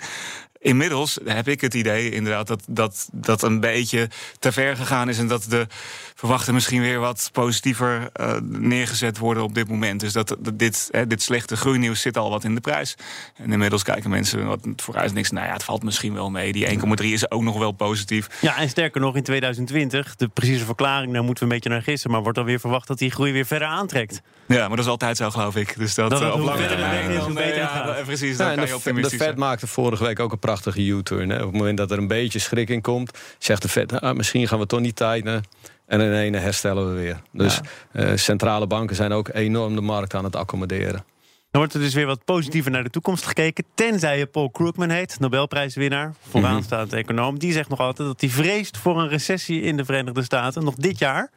Inmiddels 0.59 1.19
heb 1.25 1.47
ik 1.47 1.61
het 1.61 1.73
idee 1.73 2.11
inderdaad 2.11 2.47
dat 2.47 2.63
dat, 2.67 3.09
dat 3.11 3.41
een 3.43 3.59
beetje 3.59 4.09
te 4.39 4.51
ver 4.51 4.75
gegaan 4.75 5.09
is. 5.09 5.17
En 5.19 5.27
dat 5.27 5.45
de 5.49 5.67
verwachten 6.15 6.53
misschien 6.53 6.81
weer 6.81 6.99
wat 6.99 7.29
positiever 7.31 8.09
eh, 8.13 8.33
neergezet 8.41 9.17
worden 9.17 9.43
op 9.43 9.53
dit 9.53 9.67
moment. 9.69 9.99
Dus 9.99 10.13
dat, 10.13 10.35
dat 10.39 10.59
dit, 10.59 10.87
hè, 10.91 11.07
dit 11.07 11.21
slechte 11.21 11.57
groeinieuws 11.57 12.01
zit 12.01 12.17
al 12.17 12.29
wat 12.29 12.43
in 12.43 12.55
de 12.55 12.61
prijs. 12.61 12.95
En 13.35 13.51
inmiddels 13.51 13.83
kijken 13.83 14.09
mensen 14.09 14.45
wat 14.47 14.59
vooruit 14.75 15.13
niks. 15.13 15.31
Nou 15.31 15.47
ja, 15.47 15.53
het 15.53 15.63
valt 15.63 15.83
misschien 15.83 16.13
wel 16.13 16.29
mee. 16.29 16.51
Die 16.51 16.79
1,3 16.79 17.05
is 17.05 17.31
ook 17.31 17.41
nog 17.41 17.57
wel 17.57 17.71
positief. 17.71 18.27
Ja, 18.41 18.57
en 18.57 18.69
sterker 18.69 19.01
nog, 19.01 19.15
in 19.15 19.23
2020, 19.23 20.15
de 20.15 20.27
precieze 20.27 20.65
verklaring, 20.65 21.13
daar 21.13 21.23
moeten 21.23 21.43
we 21.47 21.49
een 21.53 21.55
beetje 21.59 21.69
naar 21.73 21.81
gissen. 21.83 22.11
Maar 22.11 22.23
wordt 22.23 22.37
alweer 22.37 22.59
verwacht 22.59 22.87
dat 22.87 22.97
die 22.97 23.11
groei 23.11 23.31
weer 23.31 23.45
verder 23.45 23.67
aantrekt. 23.67 24.21
Ja, 24.47 24.59
maar 24.67 24.69
dat 24.77 24.85
is 24.85 24.91
altijd 24.91 25.17
zo, 25.17 25.29
geloof 25.29 25.55
ik. 25.55 25.77
Dus 25.77 25.95
dat, 25.95 26.11
eh, 26.21 26.33
op 26.33 26.39
lange 26.41 26.67
termijn, 26.67 27.09
is, 27.09 27.15
hoe 27.17 27.17
dan, 27.17 27.37
eh, 27.37 27.45
beter 27.45 27.55
ja, 27.61 27.67
gaat. 27.67 27.85
dat- 27.85 28.05
Precies, 28.05 28.37
dan 28.37 28.45
kan 28.47 28.55
je 28.55 28.61
de, 28.61 28.67
de 28.67 28.75
optimistisch 28.75 29.11
Fed 29.17 29.21
zijn. 29.27 29.39
maakte 29.39 29.67
vorige 29.67 30.03
week 30.03 30.19
ook 30.19 30.31
een 30.31 30.39
prachtige 30.47 30.81
U-turn. 30.81 31.31
Op 31.31 31.39
het 31.39 31.51
moment 31.51 31.77
dat 31.77 31.91
er 31.91 31.97
een 31.97 32.07
beetje 32.07 32.39
schrik 32.39 32.69
in 32.69 32.81
komt, 32.81 33.17
zegt 33.37 33.61
de 33.61 33.69
Fed: 33.69 34.01
ah, 34.01 34.15
misschien 34.15 34.47
gaan 34.47 34.59
we 34.59 34.65
toch 34.65 34.79
niet 34.79 34.95
tightenen. 34.95 35.43
En 35.85 36.01
in 36.01 36.13
ene 36.13 36.37
herstellen 36.37 36.87
we 36.87 37.01
weer. 37.01 37.21
Dus 37.31 37.59
eh, 37.91 38.15
centrale 38.15 38.67
banken 38.67 38.95
zijn 38.95 39.11
ook 39.11 39.29
enorm 39.33 39.75
de 39.75 39.81
markt 39.81 40.13
aan 40.13 40.23
het 40.23 40.35
accommoderen. 40.35 41.05
Dan 41.51 41.61
wordt 41.61 41.73
er 41.73 41.79
dus 41.79 41.93
weer 41.93 42.05
wat 42.05 42.25
positiever 42.25 42.71
naar 42.71 42.83
de 42.83 42.89
toekomst 42.89 43.25
gekeken. 43.25 43.63
Tenzij 43.73 44.17
je 44.17 44.25
Paul 44.25 44.49
Krugman 44.49 44.89
heet, 44.89 45.19
Nobelprijswinnaar, 45.19 46.13
vooraanstaand 46.29 46.93
econoom. 46.93 47.39
Die 47.39 47.51
zegt 47.51 47.69
nog 47.69 47.79
altijd 47.79 48.07
dat 48.07 48.21
hij 48.21 48.29
vreest 48.29 48.77
voor 48.77 48.99
een 48.99 49.09
recessie 49.09 49.61
in 49.61 49.77
de 49.77 49.85
Verenigde 49.85 50.23
Staten. 50.23 50.63
Nog 50.63 50.75
dit 50.75 50.99
jaar. 50.99 51.31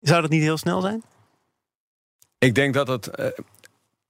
Zou 0.00 0.20
dat 0.20 0.30
niet 0.30 0.42
heel 0.42 0.58
snel 0.58 0.80
zijn? 0.80 1.02
Ik 2.38 2.54
denk 2.54 2.74
dat 2.74 2.88
het, 2.88 3.06
eh, 3.06 3.26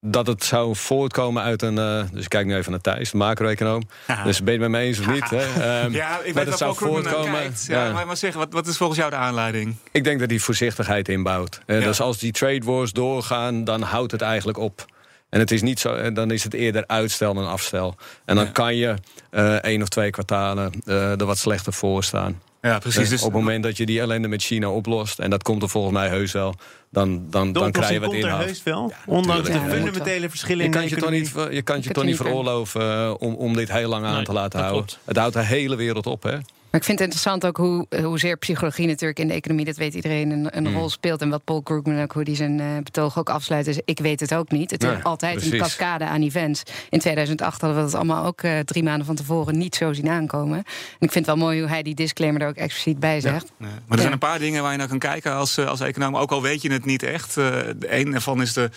dat 0.00 0.26
het 0.26 0.44
zou 0.44 0.76
voortkomen 0.76 1.42
uit 1.42 1.62
een. 1.62 1.78
eh, 1.78 2.02
dus 2.12 2.22
ik 2.22 2.28
kijk 2.28 2.46
nu 2.46 2.56
even 2.56 2.70
naar 2.70 2.80
Thijs, 2.80 3.10
de 3.10 3.16
macro-econoom. 3.16 3.82
Dus 4.24 4.42
ben 4.42 4.54
je 4.54 4.60
het 4.60 4.70
met 4.70 4.80
me 4.80 4.86
eens 4.86 4.98
of 4.98 5.06
niet? 5.06 5.30
Hè? 5.30 5.36
Ehm, 5.82 5.92
Ja, 5.92 6.18
ik 6.18 6.24
dat 6.24 6.24
weet 6.24 6.34
het 6.34 6.48
dat 6.48 6.58
zou 6.58 6.74
Krugman 6.74 7.02
naar 7.02 7.12
voortkomen. 7.12 7.40
kijkt. 7.40 7.64
Ja, 7.68 7.84
Ja. 7.86 7.92
Maar, 7.92 8.06
maar 8.06 8.16
zeg, 8.16 8.34
wat, 8.34 8.52
wat 8.52 8.66
is 8.66 8.76
volgens 8.76 8.98
jou 8.98 9.10
de 9.10 9.16
aanleiding? 9.16 9.74
Ik 9.92 10.04
denk 10.04 10.20
dat 10.20 10.30
hij 10.30 10.38
voorzichtigheid 10.38 11.08
inbouwt. 11.08 11.60
Eh, 11.66 11.78
Ja. 11.80 11.86
Dus 11.86 12.00
als 12.00 12.18
die 12.18 12.32
trade 12.32 12.64
wars 12.64 12.92
doorgaan, 12.92 13.64
dan 13.64 13.82
houdt 13.82 14.12
het 14.12 14.22
eigenlijk 14.22 14.58
op. 14.58 14.84
En 15.28 15.38
het 15.40 15.50
is 15.50 15.62
niet 15.62 15.80
zo, 15.80 15.94
eh, 15.94 16.14
dan 16.14 16.30
is 16.30 16.44
het 16.44 16.54
eerder 16.54 16.84
uitstel 16.86 17.34
dan 17.34 17.48
afstel. 17.48 17.96
En 18.24 18.36
dan 18.36 18.52
kan 18.52 18.76
je 18.76 18.94
eh 19.30 19.54
één 19.54 19.82
of 19.82 19.88
twee 19.88 20.10
kwartalen 20.10 20.72
er 20.84 21.24
wat 21.26 21.38
slechter 21.38 21.72
voor 21.72 22.04
staan. 22.04 22.40
Ja, 22.62 22.78
precies. 22.78 23.08
Dus, 23.08 23.20
op 23.22 23.32
het 23.32 23.40
moment 23.40 23.62
dat 23.62 23.76
je 23.76 23.86
die 23.86 24.00
ellende 24.00 24.28
met 24.28 24.42
China 24.42 24.68
oplost, 24.70 25.18
en 25.18 25.30
dat 25.30 25.42
komt 25.42 25.62
er 25.62 25.68
volgens 25.68 25.94
mij 25.94 26.08
heus 26.08 26.32
wel, 26.32 26.54
dan, 26.90 27.26
dan, 27.30 27.52
dan 27.52 27.70
krijg 27.72 27.90
je 27.90 28.00
wat 28.00 28.08
komt 28.08 28.22
er 28.22 28.28
inhoud. 28.28 28.44
heus 28.44 28.62
wel. 28.62 28.92
Ondanks 29.06 29.48
de 29.48 29.60
fundamentele 29.68 30.28
verschillen 30.30 30.58
Je 30.58 30.64
in 30.64 30.70
de 30.70 30.76
kan 30.76 30.88
je, 30.88 30.96
toch 30.96 31.10
economie. 31.12 31.46
niet, 31.48 31.54
je 31.56 31.62
kan 31.62 31.82
je 31.82 31.90
toch 31.90 32.04
niet 32.04 32.16
veroorloven 32.16 32.80
eh, 32.80 33.14
om, 33.18 33.34
om 33.34 33.54
dit 33.56 33.72
heel 33.72 33.88
lang 33.88 34.04
aan 34.04 34.14
Nee, 34.14 34.24
te 34.24 34.32
laten 34.32 34.60
houden. 34.60 34.84
klopt. 34.86 35.00
Het 35.04 35.16
houdt 35.16 35.34
de 35.34 35.42
hele 35.44 35.76
wereld 35.76 36.06
op, 36.06 36.22
hè? 36.22 36.36
Maar 36.70 36.80
ik 36.80 36.86
vind 36.86 36.98
het 36.98 37.08
interessant 37.08 37.46
ook 37.46 37.56
hoe, 37.56 37.86
hoezeer 38.02 38.36
psychologie 38.36 38.86
natuurlijk 38.86 39.18
in 39.18 39.28
de 39.28 39.34
economie, 39.34 39.64
dat 39.64 39.76
weet 39.76 39.94
iedereen, 39.94 40.30
een, 40.30 40.56
een 40.56 40.62
Mm. 40.68 40.74
rol 40.74 40.90
speelt. 40.90 41.20
En 41.20 41.28
wat 41.28 41.44
Paul 41.44 41.62
Krugman 41.62 42.02
ook, 42.02 42.12
hoe 42.12 42.24
die 42.24 42.36
zijn 42.36 42.60
eh, 42.60 42.66
betoog 42.82 43.18
ook 43.18 43.30
afsluit, 43.30 43.66
is 43.66 43.78
ik 43.84 43.98
weet 43.98 44.20
het 44.20 44.34
ook 44.34 44.50
niet. 44.50 44.70
Het 44.70 44.82
is 44.82 45.02
altijd 45.02 45.52
een 45.52 45.58
cascade 45.58 46.04
aan 46.04 46.22
events. 46.22 46.62
In 46.90 46.98
2008 46.98 47.60
hadden 47.60 47.78
we 47.78 47.84
dat 47.84 47.94
allemaal 47.94 48.24
ook 48.24 48.42
eh, 48.42 48.58
drie 48.58 48.82
maanden 48.82 49.06
van 49.06 49.14
tevoren 49.14 49.58
niet 49.58 49.74
zo 49.74 49.92
zien 49.92 50.08
aankomen. 50.08 50.56
En 50.58 50.64
ik 50.98 51.12
vind 51.12 51.14
het 51.14 51.26
wel 51.26 51.36
mooi 51.36 51.60
hoe 51.60 51.68
hij 51.68 51.82
die 51.82 51.94
disclaimer 51.94 52.42
er 52.42 52.48
ook 52.48 52.54
expliciet 52.56 53.00
bij 53.00 53.20
zegt. 53.20 53.52
Ja, 53.58 53.66
maar 53.66 53.70
er 53.88 53.94
Ja. 53.94 54.00
zijn 54.00 54.12
een 54.12 54.18
paar 54.18 54.38
dingen 54.38 54.62
waar 54.62 54.72
je 54.72 54.78
naar 54.78 54.88
kan 54.88 54.98
kijken 54.98 55.32
als, 55.34 55.56
eh, 55.56 55.66
als 55.66 55.80
econoom. 55.80 56.16
Ook 56.16 56.30
al 56.30 56.42
weet 56.42 56.62
je 56.62 56.72
het 56.72 56.84
niet 56.84 57.02
echt. 57.02 57.36
Eh, 57.36 57.44
de 57.78 57.86
een 57.98 58.10
daarvan 58.10 58.42
is 58.42 58.52
de 58.52 58.70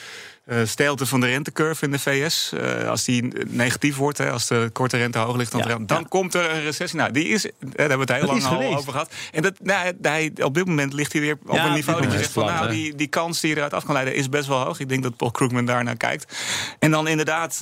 stijlte 0.64 1.06
van 1.06 1.20
de 1.20 1.28
rentecurve 1.28 1.86
in 1.86 1.92
de 1.92 2.00
VS. 2.00 2.52
Eh, 2.54 2.90
als 2.90 3.04
die 3.04 3.34
negatief 3.48 3.96
wordt, 3.96 4.18
hè, 4.18 4.32
als 4.32 4.48
de 4.48 4.70
korte 4.74 4.98
rente 4.98 5.18
hoger 5.18 5.38
ligt 5.38 5.52
dan 5.52 5.62
Ja, 5.62 5.68
dan 5.68 6.00
ja. 6.00 6.06
komt 6.10 6.34
er 6.34 6.52
een 6.52 6.62
recessie. 6.62 7.00
Nou, 7.00 7.12
die 7.12 7.28
is, 7.28 7.46
eh, 7.46 7.52
daar 7.60 7.72
hebben 7.76 8.08
we 8.08 8.14
het 8.14 8.22
heel 8.22 8.34
Dat 8.34 8.42
lang 8.42 8.44
al 8.44 8.58
geweest. 8.62 8.78
over 8.78 8.92
gehad. 8.92 9.12
En 9.32 9.42
dat, 9.42 9.54
nou, 9.62 9.94
hij, 10.02 10.32
op 10.42 10.54
dit 10.54 10.66
moment 10.66 10.94
ligt 10.94 11.12
hij 11.12 11.22
weer 11.22 11.38
op 11.46 11.56
Ja, 11.56 11.66
een 11.66 11.74
niveau 11.74 12.02
dat 12.02 12.12
je 12.12 12.18
zegt 12.18 12.32
van 12.32 12.46
nou, 12.46 12.70
die, 12.70 12.96
die 12.96 13.08
kans 13.08 13.40
die 13.40 13.50
je 13.50 13.56
eruit 13.56 13.74
af 13.74 13.84
kan 13.84 13.94
leiden 13.94 14.16
is 14.16 14.30
best 14.30 14.48
wel 14.48 14.60
hoog. 14.60 14.80
Ik 14.80 14.90
denk 14.90 15.04
dat 15.04 15.16
Paul 15.16 15.32
Krugman 15.32 15.66
daar 15.66 15.84
naar 15.84 15.98
kijkt. 15.98 16.38
En 16.80 16.92
dan 16.92 17.08
inderdaad, 17.08 17.62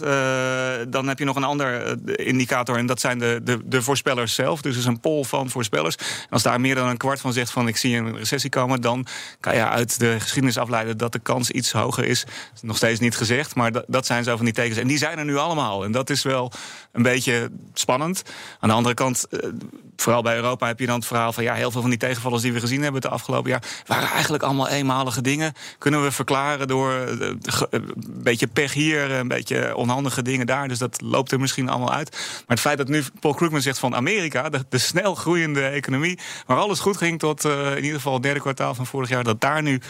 dan 0.90 1.08
heb 1.08 1.20
je 1.20 1.26
nog 1.26 1.36
een 1.36 1.44
ander 1.44 1.98
indicator 2.20 2.78
en 2.78 2.86
dat 2.86 3.00
zijn 3.00 3.20
de, 3.20 3.40
de, 3.44 3.60
de 3.66 3.82
voorspellers 3.82 4.34
zelf. 4.34 4.62
Dus 4.62 4.78
is 4.78 4.86
een 4.86 5.00
poll 5.00 5.24
van 5.24 5.50
voorspellers. 5.50 5.96
En 5.96 6.06
als 6.30 6.44
daar 6.44 6.62
meer 6.62 6.76
dan 6.76 6.88
een 6.88 6.98
kwart 6.98 7.22
van 7.22 7.34
zegt 7.34 7.52
van 7.52 7.68
ik 7.68 7.78
zie 7.78 7.98
een 7.98 8.18
recessie 8.18 8.50
komen, 8.50 8.82
dan 8.82 9.06
kan 9.40 9.56
je 9.56 9.68
uit 9.68 10.00
de 10.00 10.20
geschiedenis 10.20 10.58
afleiden 10.58 10.98
dat 10.98 11.12
de 11.12 11.20
kans 11.20 11.52
iets 11.52 11.72
hoger 11.72 12.06
is. 12.06 12.26
Nog 12.72 12.80
steeds 12.80 13.00
niet 13.00 13.18
gezegd, 13.18 13.56
maar 13.56 13.72
dat, 13.72 13.84
dat 13.88 14.06
zijn 14.06 14.24
zo 14.24 14.36
van 14.36 14.46
die 14.46 14.54
tekens. 14.54 14.78
En 14.78 14.88
die 14.88 14.98
zijn 14.98 15.18
er 15.18 15.26
nu 15.26 15.38
allemaal. 15.38 15.84
En 15.84 15.92
dat 15.92 16.10
is 16.10 16.24
wel 16.24 16.52
een 16.92 17.02
beetje 17.02 17.52
spannend. 17.74 18.24
Aan 18.60 18.70
de 18.70 18.76
andere 18.76 18.96
kant, 18.96 19.28
eh, 19.30 19.50
vooral 19.96 20.22
bij 20.22 20.36
Europa 20.36 20.68
heb 20.68 20.80
je 20.80 20.86
dan 20.86 20.96
het 20.96 21.06
verhaal 21.06 21.34
van 21.34 21.44
ja, 21.44 21.54
heel 21.54 21.72
veel 21.72 21.82
van 21.82 21.90
die 21.90 22.00
tegenvallers 22.00 22.42
die 22.42 22.54
we 22.54 22.60
gezien 22.60 22.82
hebben 22.82 23.02
het 23.02 23.12
afgelopen 23.12 23.50
jaar, 23.50 23.64
waren 23.86 24.10
eigenlijk 24.10 24.44
allemaal 24.44 24.68
eenmalige 24.68 25.22
dingen. 25.22 25.54
Kunnen 25.78 26.04
we 26.04 26.12
verklaren 26.12 26.68
door 26.68 26.92
eh, 26.94 27.30
een 27.70 27.94
beetje 28.08 28.48
pech 28.48 28.74
hier, 28.74 29.12
een 29.12 29.28
beetje 29.28 29.76
onhandige 29.76 30.22
dingen 30.22 30.46
daar. 30.46 30.68
Dus 30.68 30.80
dat 30.80 31.02
loopt 31.02 31.32
er 31.32 31.40
misschien 31.40 31.70
allemaal 31.70 31.94
uit. 31.94 32.12
Maar 32.12 32.44
het 32.48 32.60
feit 32.60 32.78
dat 32.78 32.88
nu 32.88 33.04
Paul 33.20 33.34
Krugman 33.34 33.62
zegt 33.62 33.80
van 33.80 33.96
Amerika, 33.96 34.50
de, 34.50 34.66
de 34.70 34.78
snel 34.78 35.16
groeiende 35.16 35.64
economie, 35.64 36.20
waar 36.46 36.58
alles 36.58 36.80
goed 36.80 36.98
ging 36.98 37.20
tot 37.20 37.46
in 37.46 37.84
ieder 37.84 37.96
geval 37.96 38.14
het 38.14 38.24
derde 38.24 38.40
kwartaal 38.40 38.76
van 38.76 38.86
vorig 38.86 39.10
jaar, 39.10 39.24
dat 39.24 39.42
daar 39.42 39.62
nu 39.62 39.82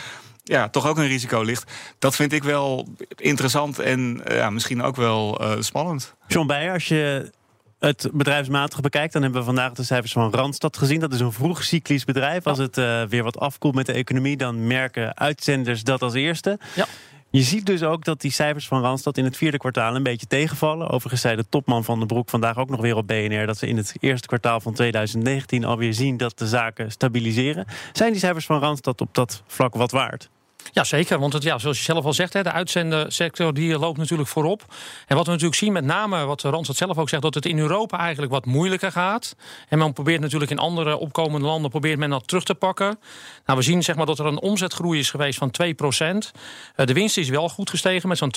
ja, 0.43 0.69
toch 0.69 0.87
ook 0.87 0.97
een 0.97 1.07
risico 1.07 1.41
ligt. 1.41 1.71
Dat 1.99 2.15
vind 2.15 2.33
ik 2.33 2.43
wel 2.43 2.87
interessant 3.15 3.79
en 3.79 4.21
ja, 4.27 4.49
misschien 4.49 4.81
ook 4.81 4.95
wel 4.95 5.41
uh, 5.41 5.51
spannend. 5.59 6.15
John 6.27 6.47
Beyer, 6.47 6.73
als 6.73 6.87
je 6.87 7.31
het 7.79 8.09
bedrijfsmatig 8.13 8.79
bekijkt, 8.79 9.13
dan 9.13 9.21
hebben 9.21 9.39
we 9.39 9.45
vandaag 9.45 9.73
de 9.73 9.83
cijfers 9.83 10.11
van 10.11 10.33
Randstad 10.33 10.77
gezien. 10.77 10.99
Dat 10.99 11.13
is 11.13 11.19
een 11.19 11.31
vroeg 11.31 11.63
cyclisch 11.63 12.05
bedrijf. 12.05 12.47
Als 12.47 12.57
het 12.57 12.77
uh, 12.77 13.03
weer 13.03 13.23
wat 13.23 13.39
afkoelt 13.39 13.75
met 13.75 13.85
de 13.85 13.93
economie, 13.93 14.37
dan 14.37 14.67
merken 14.67 15.17
uitzenders 15.17 15.83
dat 15.83 16.01
als 16.01 16.13
eerste. 16.13 16.59
Ja. 16.75 16.85
Je 17.31 17.41
ziet 17.41 17.65
dus 17.65 17.83
ook 17.83 18.05
dat 18.05 18.21
die 18.21 18.31
cijfers 18.31 18.67
van 18.67 18.81
Randstad 18.81 19.17
in 19.17 19.23
het 19.23 19.37
vierde 19.37 19.57
kwartaal 19.57 19.95
een 19.95 20.03
beetje 20.03 20.27
tegenvallen. 20.27 20.89
Overigens 20.89 21.21
zei 21.21 21.35
de 21.35 21.49
topman 21.49 21.83
van 21.83 21.99
de 21.99 22.05
Broek 22.05 22.29
vandaag 22.29 22.57
ook 22.57 22.69
nog 22.69 22.81
weer 22.81 22.95
op 22.95 23.07
BNR 23.07 23.45
dat 23.45 23.57
ze 23.57 23.67
in 23.67 23.77
het 23.77 23.95
eerste 23.99 24.27
kwartaal 24.27 24.59
van 24.59 24.73
2019 24.73 25.65
alweer 25.65 25.93
zien 25.93 26.17
dat 26.17 26.37
de 26.37 26.47
zaken 26.47 26.91
stabiliseren. 26.91 27.65
Zijn 27.93 28.11
die 28.11 28.19
cijfers 28.19 28.45
van 28.45 28.59
Randstad 28.59 29.01
op 29.01 29.13
dat 29.13 29.43
vlak 29.47 29.73
wat 29.73 29.91
waard? 29.91 30.29
Ja, 30.71 30.83
zeker. 30.83 31.19
Want 31.19 31.33
het, 31.33 31.43
ja, 31.43 31.57
zoals 31.57 31.77
je 31.77 31.83
zelf 31.83 32.05
al 32.05 32.13
zegt, 32.13 32.31
de 32.31 32.51
uitzendersector 32.51 33.53
die 33.53 33.79
loopt 33.79 33.97
natuurlijk 33.97 34.29
voorop. 34.29 34.65
En 35.07 35.15
wat 35.15 35.25
we 35.25 35.31
natuurlijk 35.31 35.59
zien, 35.59 35.73
met 35.73 35.83
name 35.83 36.25
wat 36.25 36.41
Randstad 36.41 36.75
zelf 36.75 36.97
ook 36.97 37.09
zegt, 37.09 37.21
dat 37.21 37.33
het 37.33 37.45
in 37.45 37.59
Europa 37.59 37.97
eigenlijk 37.99 38.31
wat 38.31 38.45
moeilijker 38.45 38.91
gaat. 38.91 39.35
En 39.69 39.77
men 39.77 39.93
probeert 39.93 40.21
natuurlijk 40.21 40.51
in 40.51 40.57
andere 40.57 40.97
opkomende 40.97 41.45
landen 41.45 41.69
probeert 41.69 41.99
men 41.99 42.09
dat 42.09 42.27
terug 42.27 42.43
te 42.43 42.55
pakken. 42.55 42.99
Nou, 43.45 43.57
we 43.59 43.63
zien 43.63 43.83
zeg 43.83 43.95
maar, 43.95 44.05
dat 44.05 44.19
er 44.19 44.25
een 44.25 44.41
omzetgroei 44.41 44.99
is 44.99 45.09
geweest 45.09 45.37
van 45.37 45.53
2% 45.63 45.65
uh, 45.65 46.85
De 46.85 46.93
winst 46.93 47.17
is 47.17 47.29
wel 47.29 47.49
goed 47.49 47.69
gestegen 47.69 48.09
met 48.09 48.17
zo'n 48.17 48.33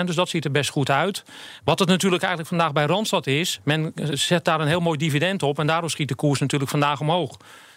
12% 0.00 0.04
dus 0.04 0.14
dat 0.14 0.28
ziet 0.28 0.44
er 0.44 0.50
best 0.50 0.70
goed 0.70 0.90
uit. 0.90 1.24
Wat 1.64 1.78
het 1.78 1.88
natuurlijk 1.88 2.22
eigenlijk 2.22 2.54
vandaag 2.54 2.72
bij 2.72 2.86
Randstad 2.86 3.26
is, 3.26 3.60
men 3.64 3.92
zet 4.10 4.44
daar 4.44 4.60
een 4.60 4.66
heel 4.66 4.80
mooi 4.80 4.98
dividend 4.98 5.42
op. 5.42 5.58
En 5.58 5.66
daardoor 5.66 5.90
schiet 5.90 6.08
de 6.08 6.14
koers 6.14 6.40
natuurlijk 6.40 6.70
vandaag 6.70 7.00
omhoog. 7.00 7.36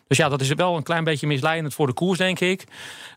Dus 0.10 0.18
ja, 0.18 0.30
dat 0.30 0.42
is 0.42 0.54
wel 0.54 0.76
een 0.76 0.84
klein 0.84 1.04
beetje 1.04 1.28
misleidend 1.28 1.74
voor 1.74 1.88
de 1.88 1.94
koers, 1.94 2.18
denk 2.18 2.40
ik. 2.40 2.64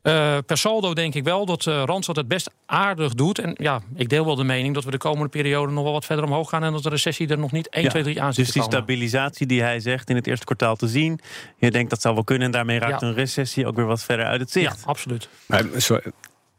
Uh, 0.03 0.39
per 0.47 0.59
saldo 0.59 0.93
denk 0.95 1.15
ik 1.15 1.25
wel 1.25 1.47
dat 1.47 1.67
uh, 1.67 1.83
Randstad 1.85 2.17
het 2.17 2.29
best 2.29 2.51
aardig 2.67 3.15
doet. 3.15 3.39
En 3.39 3.55
ja, 3.59 3.83
ik 3.95 4.09
deel 4.09 4.25
wel 4.25 4.35
de 4.35 4.45
mening 4.45 4.75
dat 4.75 4.85
we 4.85 4.91
de 4.91 4.99
komende 4.99 5.29
periode 5.29 5.73
nog 5.73 5.83
wel 5.83 5.93
wat 5.93 6.05
verder 6.05 6.25
omhoog 6.25 6.49
gaan... 6.49 6.65
en 6.65 6.73
dat 6.73 6.83
de 6.83 6.89
recessie 6.89 7.29
er 7.29 7.39
nog 7.39 7.53
niet 7.53 7.69
1, 7.69 7.85
ja, 7.85 7.91
2, 7.91 8.03
3 8.03 8.23
aan 8.23 8.35
zit 8.35 8.45
Dus 8.45 8.55
die 8.55 8.63
stabilisatie 8.63 9.47
die 9.47 9.63
hij 9.63 9.81
zegt 9.81 10.11
in 10.11 10.17
het 10.17 10.27
eerste 10.27 10.45
kwartaal 10.45 10.77
te 10.77 10.89
zien... 10.89 11.21
je 11.57 11.71
denkt 11.71 11.91
dat 11.91 12.01
zou 12.01 12.15
wel 12.15 12.25
kunnen 12.25 12.47
en 12.47 12.53
daarmee 12.53 12.79
raakt 12.79 13.01
ja. 13.01 13.07
een 13.07 13.15
recessie 13.15 13.67
ook 13.67 13.77
weer 13.77 13.87
wat 13.87 14.03
verder 14.03 14.27
uit 14.27 14.41
het 14.41 14.51
zicht. 14.51 14.79
Ja, 14.81 14.87
absoluut. 14.87 15.29
Maar, 15.47 15.65
sorry, 15.77 16.13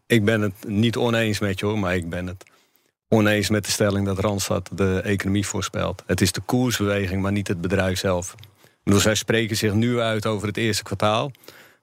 ik 0.08 0.25
ben 0.25 0.42
het 0.42 0.68
niet 0.68 0.98
oneens 0.98 1.40
met 1.40 1.60
je 1.60 1.66
hoor, 1.66 1.80
maar 1.80 1.96
ik 1.96 2.10
ben 2.10 2.28
het 2.28 2.44
oneens 3.08 3.50
met 3.50 3.66
de 3.66 3.72
stelling 3.72 4.06
dat 4.06 4.20
Randstad 4.20 4.70
de 4.72 5.02
economie 5.02 5.48
voorspelt. 5.48 6.04
Het 6.06 6.22
is 6.22 6.32
de 6.32 6.42
koersbeweging, 6.42 7.22
maar 7.22 7.32
niet 7.32 7.48
het 7.48 7.62
bedrijf 7.62 8.00
zelf. 8.00 8.36
Dus 8.84 9.02
zij 9.02 9.16
spreken 9.16 9.58
zich 9.58 9.74
nu 9.74 10.00
uit 10.00 10.25
over 10.25 10.48
het 10.48 10.58
eerste 10.58 10.84
kwartaal. 10.84 11.32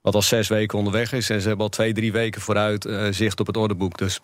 Wat 0.03 0.15
al 0.15 0.23
zes 0.23 0.49
weken 0.49 0.79
onderweg 0.79 1.13
is. 1.13 1.31
En 1.31 1.41
ze 1.41 1.49
hebben 1.49 1.65
al 1.65 1.71
twee, 1.71 1.93
drie 1.93 2.13
weken 2.13 2.41
vooruit 2.41 2.85
uh, 2.85 3.07
zicht 3.11 3.41
op 3.41 3.47
het 3.47 3.57
orderboek. 3.57 3.99
Dus 3.99 4.21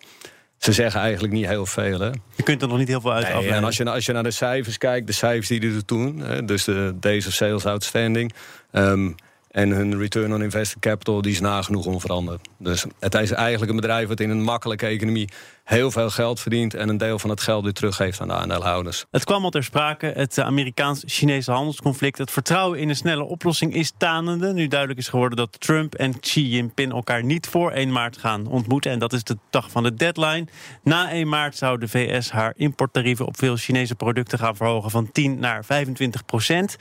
ze 0.57 0.71
zeggen 0.71 1.01
eigenlijk 1.01 1.33
niet 1.33 1.45
heel 1.45 1.65
veel. 1.65 1.99
Hè? 1.99 2.09
Je 2.35 2.43
kunt 2.43 2.61
er 2.61 2.67
nog 2.67 2.77
niet 2.77 2.87
heel 2.87 3.01
veel 3.01 3.13
uit 3.13 3.23
nee, 3.23 3.31
afleiden. 3.31 3.57
En 3.57 3.63
als 3.63 3.77
je, 3.77 3.89
als 3.89 4.05
je 4.05 4.11
naar 4.13 4.23
de 4.23 4.31
cijfers 4.31 4.77
kijkt, 4.77 5.07
de 5.07 5.13
cijfers 5.13 5.47
die 5.47 5.61
er 5.61 5.81
doen... 5.85 6.19
Hè, 6.19 6.45
dus 6.45 6.63
de 6.63 6.93
Days 6.99 7.27
of 7.27 7.33
Sales 7.33 7.65
Outstanding... 7.65 8.33
Um, 8.71 9.15
en 9.57 9.69
hun 9.69 9.97
return 9.97 10.33
on 10.33 10.43
invested 10.43 10.79
capital 10.79 11.21
die 11.21 11.31
is 11.31 11.39
nagenoeg 11.39 11.85
onveranderd. 11.85 12.47
Dus 12.57 12.85
het 12.99 13.13
is 13.13 13.31
eigenlijk 13.31 13.71
een 13.71 13.79
bedrijf 13.79 14.07
wat 14.07 14.19
in 14.19 14.29
een 14.29 14.41
makkelijke 14.41 14.85
economie 14.85 15.29
heel 15.67 15.91
veel 15.91 16.09
geld 16.09 16.39
verdient 16.39 16.73
en 16.73 16.89
een 16.89 16.97
deel 16.97 17.19
van 17.19 17.29
het 17.29 17.41
geld 17.41 17.63
weer 17.63 17.73
teruggeeft 17.73 18.21
aan 18.21 18.27
de 18.27 18.33
aandeelhouders. 18.33 19.05
Het 19.11 19.23
kwam 19.23 19.43
al 19.43 19.49
ter 19.49 19.63
sprake, 19.63 20.11
het 20.15 20.39
Amerikaans-Chinese 20.39 21.51
handelsconflict. 21.51 22.17
Het 22.17 22.31
vertrouwen 22.31 22.79
in 22.79 22.89
een 22.89 22.95
snelle 22.95 23.23
oplossing 23.23 23.73
is 23.73 23.91
tanende. 23.97 24.53
Nu 24.53 24.67
duidelijk 24.67 24.99
is 24.99 25.07
geworden 25.07 25.37
dat 25.37 25.59
Trump 25.59 25.95
en 25.95 26.19
Xi 26.19 26.49
Jinping 26.49 26.91
elkaar 26.91 27.23
niet 27.23 27.47
voor 27.47 27.71
1 27.71 27.91
maart 27.91 28.17
gaan 28.17 28.47
ontmoeten. 28.47 28.91
En 28.91 28.99
dat 28.99 29.13
is 29.13 29.23
de 29.23 29.37
dag 29.49 29.71
van 29.71 29.83
de 29.83 29.93
deadline. 29.93 30.47
Na 30.83 31.11
1 31.11 31.29
maart 31.29 31.57
zou 31.57 31.79
de 31.79 31.87
VS 31.87 32.31
haar 32.31 32.53
importtarieven 32.55 33.25
op 33.25 33.37
veel 33.37 33.55
Chinese 33.55 33.95
producten 33.95 34.39
gaan 34.39 34.55
verhogen 34.55 34.91
van 34.91 35.11
10 35.11 35.39
naar 35.39 35.65
25 35.65 36.25
procent. 36.25 36.75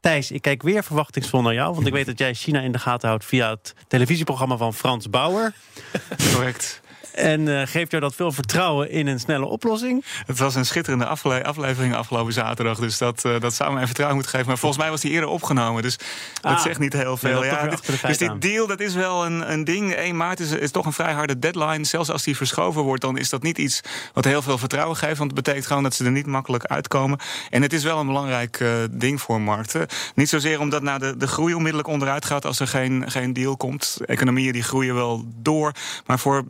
Thijs, 0.00 0.30
ik 0.30 0.42
kijk 0.42 0.62
weer 0.62 0.84
verwachtingsvol 0.84 1.42
naar 1.42 1.54
jou. 1.54 1.74
Want 1.74 1.86
ik 1.86 1.92
weet 1.92 2.06
dat 2.06 2.18
jij 2.18 2.34
China 2.34 2.60
in 2.60 2.72
de 2.72 2.78
gaten 2.78 3.08
houdt 3.08 3.24
via 3.24 3.50
het 3.50 3.74
televisieprogramma 3.88 4.56
van 4.56 4.74
Frans 4.74 5.10
Bauer. 5.10 5.52
Correct. 6.32 6.84
En 7.16 7.40
uh, 7.40 7.62
geeft 7.64 7.90
jou 7.90 8.02
dat 8.02 8.14
veel 8.14 8.32
vertrouwen 8.32 8.90
in 8.90 9.06
een 9.06 9.20
snelle 9.20 9.44
oplossing? 9.44 10.04
Het 10.26 10.38
was 10.38 10.54
een 10.54 10.66
schitterende 10.66 11.06
afle 11.06 11.44
aflevering 11.44 11.94
afgelopen 11.94 12.32
zaterdag. 12.32 12.78
Dus 12.78 12.98
dat, 12.98 13.24
uh, 13.26 13.40
dat 13.40 13.54
zou 13.54 13.72
mij 13.72 13.84
vertrouwen 13.84 14.16
moeten 14.16 14.34
geven. 14.34 14.48
Maar 14.48 14.58
volgens 14.58 14.82
mij 14.82 14.90
was 14.90 15.00
die 15.00 15.10
eerder 15.10 15.28
opgenomen. 15.28 15.82
Dus 15.82 15.96
dat 16.40 16.52
ah, 16.52 16.60
zegt 16.60 16.78
niet 16.78 16.92
heel 16.92 17.16
veel. 17.16 17.44
Ja, 17.44 17.66
dit, 17.66 18.02
dus 18.06 18.18
die 18.18 18.38
deal, 18.38 18.66
dat 18.66 18.80
is 18.80 18.94
wel 18.94 19.26
een, 19.26 19.52
een 19.52 19.64
ding. 19.64 19.92
1 19.92 20.16
maart 20.16 20.40
is, 20.40 20.50
is 20.50 20.70
toch 20.70 20.86
een 20.86 20.92
vrij 20.92 21.12
harde 21.12 21.38
deadline. 21.38 21.84
Zelfs 21.84 22.10
als 22.10 22.22
die 22.22 22.36
verschoven 22.36 22.82
wordt, 22.82 23.02
dan 23.02 23.18
is 23.18 23.30
dat 23.30 23.42
niet 23.42 23.58
iets 23.58 23.80
wat 24.12 24.24
heel 24.24 24.42
veel 24.42 24.58
vertrouwen 24.58 24.96
geeft. 24.96 25.18
Want 25.18 25.30
het 25.30 25.44
betekent 25.44 25.66
gewoon 25.66 25.82
dat 25.82 25.94
ze 25.94 26.04
er 26.04 26.10
niet 26.10 26.26
makkelijk 26.26 26.64
uitkomen. 26.64 27.18
En 27.50 27.62
het 27.62 27.72
is 27.72 27.84
wel 27.84 27.98
een 27.98 28.06
belangrijk 28.06 28.60
uh, 28.60 28.70
ding 28.90 29.20
voor 29.20 29.40
markten. 29.40 29.86
Niet 30.14 30.28
zozeer 30.28 30.60
omdat 30.60 30.82
nou, 30.82 30.98
de, 30.98 31.16
de 31.16 31.26
groei 31.26 31.54
onmiddellijk 31.54 31.88
onderuit 31.88 32.24
gaat 32.24 32.44
als 32.44 32.60
er 32.60 32.68
geen, 32.68 33.10
geen 33.10 33.32
deal 33.32 33.56
komt. 33.56 33.98
Economieën 34.06 34.52
die 34.52 34.62
groeien 34.62 34.94
wel 34.94 35.24
door. 35.36 35.72
Maar 36.06 36.18
voor 36.18 36.44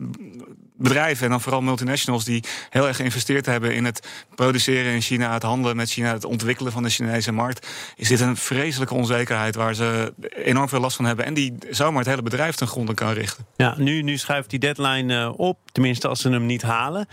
bedrijven 0.77 1.23
en 1.23 1.29
dan 1.29 1.41
vooral 1.41 1.61
multinationals 1.61 2.25
die 2.25 2.43
heel 2.69 2.87
erg 2.87 2.95
geïnvesteerd 2.95 3.45
hebben 3.45 3.75
in 3.75 3.85
het 3.85 4.07
produceren 4.35 4.93
in 4.93 5.01
China, 5.01 5.33
het 5.33 5.43
handelen 5.43 5.75
met 5.75 5.89
China, 5.89 6.13
het 6.13 6.25
ontwikkelen 6.25 6.71
van 6.71 6.83
de 6.83 6.89
Chinese 6.89 7.31
markt, 7.31 7.67
is 7.95 8.07
dit 8.07 8.19
een 8.19 8.37
vreselijke 8.37 8.93
onzekerheid 8.93 9.55
waar 9.55 9.73
ze 9.73 10.13
enorm 10.29 10.69
veel 10.69 10.79
last 10.79 10.95
van 10.95 11.05
hebben 11.05 11.25
en 11.25 11.33
die 11.33 11.53
zomaar 11.69 11.99
het 11.99 12.09
hele 12.09 12.21
bedrijf 12.21 12.55
ten 12.55 12.67
gronde 12.67 12.93
kan 12.93 13.11
richten. 13.11 13.45
Ja, 13.55 13.75
nu, 13.77 14.01
nu 14.01 14.17
schuift 14.17 14.49
die 14.49 14.59
deadline 14.59 15.13
uh, 15.13 15.39
op, 15.39 15.57
tenminste 15.71 16.07
als 16.07 16.21
ze 16.21 16.29
hem 16.29 16.45
niet 16.45 16.61
halen. 16.61 17.07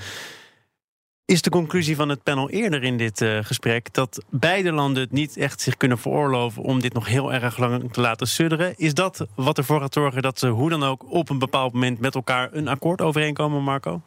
Is 1.26 1.42
de 1.42 1.50
conclusie 1.50 1.96
van 1.96 2.08
het 2.08 2.22
panel 2.22 2.50
eerder 2.50 2.82
in 2.82 2.96
dit 2.96 3.20
uh, 3.20 3.38
gesprek 3.42 3.92
dat 3.92 4.24
beide 4.28 4.72
landen 4.72 5.02
het 5.02 5.12
niet 5.12 5.36
echt 5.36 5.60
zich 5.60 5.76
kunnen 5.76 5.98
veroorloven 5.98 6.62
om 6.62 6.80
dit 6.80 6.92
nog 6.92 7.06
heel 7.06 7.32
erg 7.32 7.58
lang 7.58 7.92
te 7.92 8.00
laten 8.00 8.26
sudderen? 8.26 8.74
Is 8.76 8.94
dat 8.94 9.26
wat 9.34 9.58
ervoor 9.58 9.80
gaat 9.80 9.92
zorgen 9.92 10.22
dat 10.22 10.38
ze 10.38 10.46
hoe 10.46 10.70
dan 10.70 10.82
ook 10.82 11.12
op 11.12 11.30
een 11.30 11.38
bepaald 11.38 11.72
moment 11.72 12.00
met 12.00 12.14
elkaar 12.14 12.48
een 12.52 12.68
akkoord 12.68 13.00
overeenkomen, 13.00 13.62
Marco? 13.62 14.00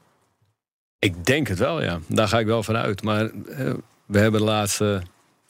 Ik 0.99 1.25
denk 1.25 1.47
het 1.47 1.57
wel, 1.57 1.83
ja. 1.83 1.99
Daar 2.07 2.27
ga 2.27 2.39
ik 2.39 2.45
wel 2.45 2.63
van 2.63 2.75
uit. 2.75 3.03
Maar 3.03 3.23
uh, 3.23 3.73
we 4.05 4.19
hebben 4.19 4.39
de 4.39 4.45
laatste 4.45 5.01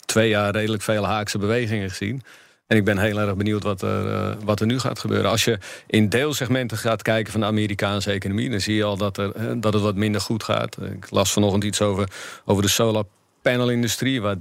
twee 0.06 0.30
jaar 0.30 0.52
redelijk 0.52 0.84
veel 0.84 1.06
Haakse 1.06 1.38
bewegingen 1.38 1.90
gezien. 1.90 2.24
En 2.68 2.78
ik 2.78 2.86
ben 2.86 2.98
heel 2.98 3.20
erg 3.20 3.36
benieuwd 3.36 3.64
wat 3.64 3.82
er, 3.82 4.06
uh, 4.06 4.36
wat 4.44 4.60
er 4.60 4.66
nu 4.66 4.80
gaat 4.80 5.00
gebeuren. 5.00 5.30
Als 5.30 5.44
je 5.44 5.58
in 5.88 6.10
deelsegmenten 6.10 6.78
gaat 6.78 7.02
kijken 7.02 7.32
van 7.32 7.42
de 7.42 7.48
Amerikaanse 7.48 8.12
economie, 8.12 8.50
dan 8.50 8.60
zie 8.60 8.76
je 8.76 8.84
al 8.84 8.98
dat, 8.98 9.18
er, 9.18 9.32
uh, 9.36 9.52
dat 9.58 9.74
het 9.74 9.84
wat 9.84 9.96
minder 9.96 10.22
goed 10.22 10.44
gaat. 10.44 10.78
Ik 10.82 11.10
las 11.10 11.32
vanochtend 11.32 11.64
iets 11.64 11.82
over, 11.82 12.10
over 12.46 12.64
de 12.64 12.70
solar 12.70 13.04
panelindustrie, 13.42 14.22
waar 14.22 14.36
3% 14.36 14.40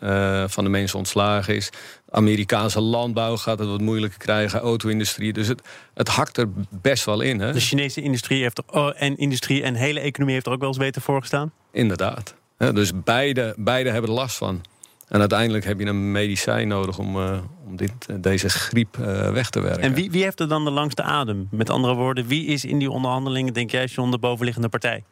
uh, 0.00 0.44
van 0.46 0.64
de 0.64 0.70
mensen 0.70 0.98
ontslagen 0.98 1.54
is. 1.54 1.70
Amerikaanse 2.10 2.80
landbouw 2.80 3.36
gaat 3.36 3.58
het 3.58 3.68
wat 3.68 3.80
moeilijker 3.80 4.18
krijgen, 4.18 4.60
auto-industrie. 4.60 5.32
Dus 5.32 5.48
het, 5.48 5.62
het 5.94 6.08
hakt 6.08 6.36
er 6.36 6.48
best 6.70 7.04
wel 7.04 7.20
in. 7.20 7.40
Hè? 7.40 7.52
De 7.52 7.60
Chinese 7.60 8.00
industrie 8.00 8.42
heeft 8.42 8.58
er, 8.58 8.64
oh, 8.70 9.02
en 9.02 9.16
industrie 9.16 9.62
en 9.62 9.74
hele 9.74 10.00
economie 10.00 10.34
heeft 10.34 10.46
er 10.46 10.52
ook 10.52 10.60
wel 10.60 10.68
eens 10.68 10.78
beter 10.78 11.02
voor 11.02 11.20
gestaan? 11.20 11.52
Inderdaad. 11.72 12.34
Dus 12.56 12.92
beide, 13.04 13.54
beide 13.58 13.90
hebben 13.90 14.10
er 14.10 14.16
last 14.16 14.36
van. 14.36 14.62
En 15.12 15.20
uiteindelijk 15.20 15.64
heb 15.64 15.78
je 15.78 15.86
een 15.86 16.12
medicijn 16.12 16.68
nodig 16.68 16.98
om, 16.98 17.16
uh, 17.16 17.38
om 17.66 17.76
dit, 17.76 17.92
deze 18.22 18.48
griep 18.48 18.96
uh, 18.96 19.30
weg 19.30 19.50
te 19.50 19.60
werken. 19.60 19.82
En 19.82 19.94
wie, 19.94 20.10
wie 20.10 20.22
heeft 20.22 20.40
er 20.40 20.48
dan 20.48 20.64
de 20.64 20.70
langste 20.70 21.02
adem? 21.02 21.48
Met 21.50 21.70
andere 21.70 21.94
woorden, 21.94 22.26
wie 22.26 22.46
is 22.46 22.64
in 22.64 22.78
die 22.78 22.90
onderhandelingen, 22.90 23.52
denk 23.52 23.70
jij, 23.70 23.84
John, 23.84 24.10
de 24.10 24.18
bovenliggende 24.18 24.68
partij? 24.68 25.04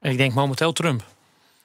Ik 0.00 0.16
denk 0.16 0.34
momenteel 0.34 0.72
Trump. 0.72 1.04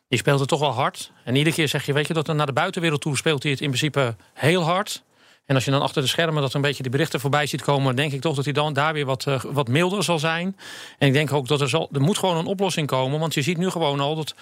Die 0.07 0.19
speelt 0.19 0.39
het 0.39 0.49
toch 0.49 0.59
wel 0.59 0.71
hard. 0.71 1.11
En 1.23 1.35
iedere 1.35 1.55
keer 1.55 1.67
zeg 1.67 1.85
je, 1.85 1.93
weet 1.93 2.07
je, 2.07 2.13
dat 2.13 2.27
naar 2.27 2.45
de 2.45 2.53
buitenwereld 2.53 3.01
toe 3.01 3.17
speelt 3.17 3.43
hij 3.43 3.51
het 3.51 3.61
in 3.61 3.67
principe 3.67 4.15
heel 4.33 4.61
hard. 4.61 5.03
En 5.45 5.55
als 5.55 5.65
je 5.65 5.71
dan 5.71 5.81
achter 5.81 6.01
de 6.01 6.07
schermen 6.07 6.41
dat 6.41 6.53
een 6.53 6.61
beetje 6.61 6.83
de 6.83 6.89
berichten 6.89 7.19
voorbij 7.19 7.45
ziet 7.45 7.61
komen, 7.61 7.95
denk 7.95 8.11
ik 8.11 8.21
toch 8.21 8.35
dat 8.35 8.43
hij 8.43 8.53
dan 8.53 8.73
daar 8.73 8.93
weer 8.93 9.05
wat, 9.05 9.25
uh, 9.27 9.43
wat 9.43 9.67
milder 9.67 10.03
zal 10.03 10.19
zijn. 10.19 10.57
En 10.97 11.07
ik 11.07 11.13
denk 11.13 11.33
ook 11.33 11.47
dat 11.47 11.61
er, 11.61 11.69
zal, 11.69 11.89
er 11.91 12.01
moet 12.01 12.17
gewoon 12.17 12.37
een 12.37 12.45
oplossing 12.45 12.87
komen. 12.87 13.19
Want 13.19 13.33
je 13.33 13.41
ziet 13.41 13.57
nu 13.57 13.69
gewoon 13.69 13.99
al 13.99 14.15
dat 14.15 14.35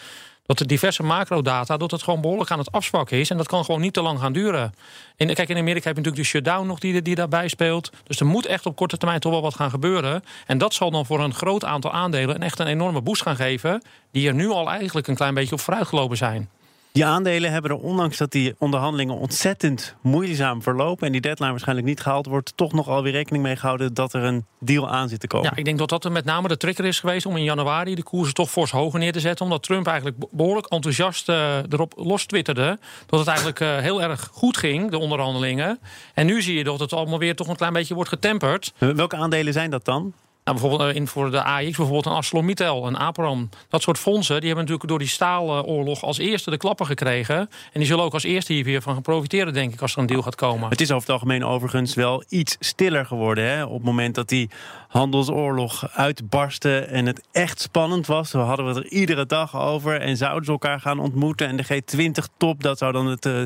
dat 0.46 0.58
de 0.58 0.66
diverse 0.66 1.04
macrodata, 1.04 1.78
dat 1.78 1.92
het 1.92 2.04
gewoon 2.04 2.22
behoorlijk 2.22 2.52
aan 2.52 2.60
het 2.60 2.72
afzwakken 2.72 3.18
is. 3.18 3.30
En 3.30 3.38
dat 3.38 3.48
kan 3.48 3.66
gewoon 3.66 3.82
niet 3.82 3.94
te 3.94 4.02
lang 4.02 4.20
gaan 4.20 4.34
duren. 4.34 4.74
En 5.18 5.34
kijk, 5.34 5.50
in 5.50 5.58
Amerika 5.58 5.88
heb 5.88 5.98
je 5.98 6.02
natuurlijk 6.02 6.16
de 6.16 6.24
shutdown 6.24 6.68
nog 6.68 6.80
die, 6.80 7.02
die 7.02 7.16
daarbij 7.16 7.48
speelt. 7.48 7.92
Dus 8.04 8.20
er 8.20 8.26
moet 8.26 8.46
echt 8.46 8.66
op 8.66 8.76
korte 8.76 8.98
termijn 8.98 9.20
toch 9.20 9.32
wel 9.32 9.42
wat 9.42 9.56
gaan 9.56 9.70
gebeuren. 9.70 10.24
En 10.46 10.58
dat 10.58 10.74
zal 10.74 10.92
dan 10.92 11.06
voor 11.06 11.20
een 11.20 11.34
groot 11.34 11.66
aantal 11.66 11.92
aandelen 11.92 12.36
een 12.36 12.44
echt 12.44 12.60
een 12.60 12.68
enorme 12.68 13.02
boost 13.02 13.22
gaan 13.22 13.36
geven. 13.36 13.82
Die 14.12 14.28
er 14.28 14.34
nu 14.34 14.50
al 14.50 14.70
eigenlijk 14.70 15.08
een 15.08 15.16
klein 15.16 15.34
beetje 15.34 15.54
op 15.54 15.60
vooruitgelopen 15.60 16.18
zijn. 16.18 16.50
Die 16.96 17.06
aandelen 17.06 17.52
hebben 17.52 17.72
er, 17.72 17.78
ondanks 17.78 18.18
dat 18.18 18.32
die 18.32 18.56
onderhandelingen 18.58 19.18
ontzettend 19.18 19.96
moeizaam 20.02 20.62
verlopen 20.62 21.06
en 21.06 21.12
die 21.12 21.22
deadline 21.22 21.50
waarschijnlijk 21.50 21.88
niet 21.88 22.00
gehaald 22.00 22.26
wordt, 22.26 22.54
toch 22.56 22.74
nog 22.74 22.88
alweer 22.88 23.12
rekening 23.12 23.44
mee 23.44 23.56
gehouden 23.56 23.94
dat 23.94 24.14
er 24.14 24.24
een 24.24 24.46
deal 24.60 24.90
aan 24.90 25.10
zit 25.10 25.20
te 25.20 25.28
komen. 25.28 25.50
Ja, 25.50 25.56
ik 25.56 25.66
denk 25.66 25.78
dat 25.78 25.90
dat 25.90 26.06
er 26.06 26.12
met 26.12 26.26
name 26.26 26.48
de 26.48 26.58
trigger 26.58 26.86
is 26.86 27.00
geweest 27.00 27.26
om 27.26 27.38
in 27.38 27.44
januari 27.44 27.96
de 27.96 28.04
koersen 28.04 28.34
toch 28.34 28.50
fors 28.50 28.72
hoger 28.72 29.00
neer 29.00 29.12
te 29.12 29.20
zetten. 29.20 29.46
Omdat 29.46 29.64
Trump 29.64 29.88
eigenlijk 29.88 30.18
behoorlijk 30.32 30.68
enthousiast 30.68 31.30
uh, 31.30 31.58
erop 31.70 31.94
los 31.96 32.26
twitterde. 32.26 32.80
Dat 33.06 33.20
het 33.20 33.28
eigenlijk 33.28 33.60
uh, 33.60 33.78
heel 33.78 34.02
erg 34.02 34.30
goed 34.34 34.58
ging, 34.58 34.92
de 34.92 34.98
onderhandelingen. 34.98 35.80
En 36.14 36.26
nu 36.26 36.42
zie 36.42 36.58
je 36.58 36.64
dat 36.64 36.80
het 36.80 36.94
allemaal 36.94 37.20
weer 37.20 37.36
toch 37.36 37.48
een 37.48 37.56
klein 37.56 37.74
beetje 37.74 37.94
wordt 37.94 38.10
getemperd. 38.10 38.74
Welke 38.78 39.16
aandelen 39.16 39.54
zijn 39.54 39.70
dat 39.70 39.86
dan? 39.86 40.14
Nou, 40.46 40.58
bijvoorbeeld 40.60 40.90
eh, 40.90 40.96
in, 40.96 41.08
voor 41.08 41.32
de 41.32 41.44
AX, 41.44 41.64
bijvoorbeeld 41.64 42.06
een 42.06 42.12
ArcelorMittal, 42.12 42.88
een 42.88 42.98
Aperam. 42.98 43.50
Dat 43.70 43.82
soort 43.82 43.98
fondsen, 43.98 44.36
die 44.36 44.46
hebben 44.46 44.64
natuurlijk 44.64 44.90
door 44.90 45.00
die 45.00 45.08
staaloorlog 45.08 46.04
als 46.04 46.18
eerste 46.18 46.50
de 46.50 46.58
klappen 46.58 46.86
gekregen. 46.86 47.38
En 47.38 47.50
die 47.74 47.86
zullen 47.86 48.04
ook 48.04 48.14
als 48.14 48.24
eerste 48.24 48.54
hier 48.54 48.64
weer 48.64 48.82
van 48.82 48.94
gaan 48.94 49.02
profiteren, 49.02 49.54
denk 49.54 49.74
ik, 49.74 49.82
als 49.82 49.94
er 49.94 50.00
een 50.00 50.06
deal 50.06 50.22
gaat 50.22 50.36
komen. 50.36 50.70
Het 50.70 50.82
is 50.82 50.92
over 50.92 51.02
het 51.02 51.12
algemeen 51.12 51.46
overigens 51.46 51.94
wel 51.94 52.24
iets 52.30 52.56
stiller 52.60 53.06
geworden. 53.06 53.44
Hè? 53.44 53.64
Op 53.64 53.74
het 53.74 53.84
moment 53.84 54.16
dat 54.16 54.30
die 54.30 54.50
handelsoorlog 54.96 55.90
uitbarstte 55.94 56.80
en 56.80 57.06
het 57.06 57.28
echt 57.32 57.62
spannend 57.62 58.08
was. 58.08 58.32
We 58.32 58.38
hadden 58.38 58.66
het 58.66 58.78
er 58.78 58.88
iedere 58.88 59.26
dag 59.26 59.56
over 59.60 60.02
en 60.02 60.18
zouden 60.18 60.46
ze 60.46 60.52
elkaar 60.52 60.80
gaan 60.80 61.00
ontmoeten. 61.00 61.48
En 61.48 61.56
de 61.56 61.64
G20-top, 61.64 62.64
dat 62.64 62.78
zou 62.78 62.92
dan 62.92 63.06
het... 63.06 63.26
Uh, 63.26 63.44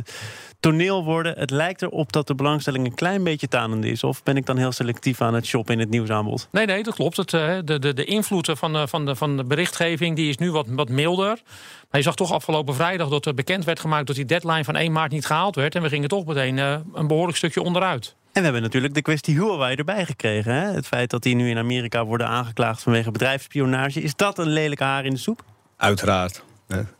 toneel 0.60 1.04
worden. 1.04 1.38
Het 1.38 1.52
lijkt 1.52 1.82
erop 1.82 2.12
dat 2.12 2.28
de 2.28 2.36
belangstelling 2.36 2.86
een 2.86 2.96
klein 2.96 3.24
beetje 3.24 3.48
tanende 3.48 3.90
is. 3.90 4.04
Of 4.04 4.24
ben 4.24 4.38
ik 4.38 4.46
dan 4.46 4.58
heel 4.58 4.72
selectief 4.72 5.22
aan 5.22 5.34
het 5.34 5.46
shoppen 5.46 5.74
in 5.74 5.80
het 5.80 5.90
nieuwsaanbod? 5.90 6.48
Nee, 6.52 6.66
nee, 6.66 6.84
dat 6.84 6.96
klopt. 6.96 7.18
Het, 7.18 7.34
eh, 7.34 7.58
de, 7.66 7.80
de, 7.80 7.94
de 7.94 8.06
invloed 8.06 8.52
van 8.54 8.74
de, 8.74 8.88
van, 8.88 9.06
de, 9.06 9.16
van 9.16 9.38
de 9.38 9.44
berichtgeving 9.44 10.16
die 10.16 10.30
is 10.30 10.38
nu 10.38 10.52
wat, 10.52 10.68
wat 10.70 10.90
milder. 10.90 11.42
Maar 11.90 12.00
je 12.00 12.02
zag 12.02 12.16
toch 12.16 12.32
afgelopen 12.32 12.76
vrijdag 12.76 13.10
dat 13.10 13.26
er 13.26 13.34
bekend 13.34 13.66
werd 13.66 13.80
gemaakt... 13.80 14.08
dat 14.08 14.16
die 14.16 14.26
deadline 14.26 14.64
van 14.64 14.76
1 14.76 14.92
maart 14.92 15.12
niet 15.12 15.26
gehaald 15.26 15.56
werd. 15.56 15.76
En 15.76 15.82
we 15.82 15.90
gingen 15.90 16.10
toch 16.10 16.26
meteen 16.26 16.58
een 16.94 17.08
behoorlijk 17.08 17.38
stukje 17.38 17.62
onderuit. 17.62 18.16
We 18.40 18.46
hebben 18.46 18.62
natuurlijk 18.62 18.94
de 18.94 19.02
kwestie 19.02 19.36
Huawei 19.36 19.76
erbij 19.76 20.06
gekregen. 20.06 20.54
Hè? 20.54 20.72
Het 20.72 20.88
feit 20.88 21.10
dat 21.10 21.24
die 21.24 21.36
nu 21.36 21.50
in 21.50 21.58
Amerika 21.58 22.06
worden 22.06 22.28
aangeklaagd 22.28 22.84
vanwege 22.84 23.12
bedrijfsspionage. 23.12 24.02
Is 24.02 24.16
dat 24.16 24.38
een 24.38 24.48
lelijke 24.48 24.84
haar 24.84 25.06
in 25.06 25.12
de 25.12 25.18
soep? 25.18 25.44
Uiteraard. 25.78 26.44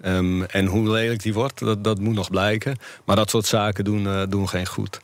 Um, 0.02 0.44
en 0.44 0.66
hoe 0.66 0.90
lelijk 0.90 1.22
die 1.22 1.34
wordt, 1.34 1.60
dat, 1.60 1.84
dat 1.84 2.00
moet 2.00 2.16
nog 2.16 2.30
blijken. 2.30 2.78
Maar 3.06 3.16
dat 3.16 3.30
soort 3.30 3.46
zaken 3.46 3.84
doen, 3.84 4.04
uh, 4.04 4.22
doen 4.30 4.50
geen 4.50 4.66
goed. 4.66 5.00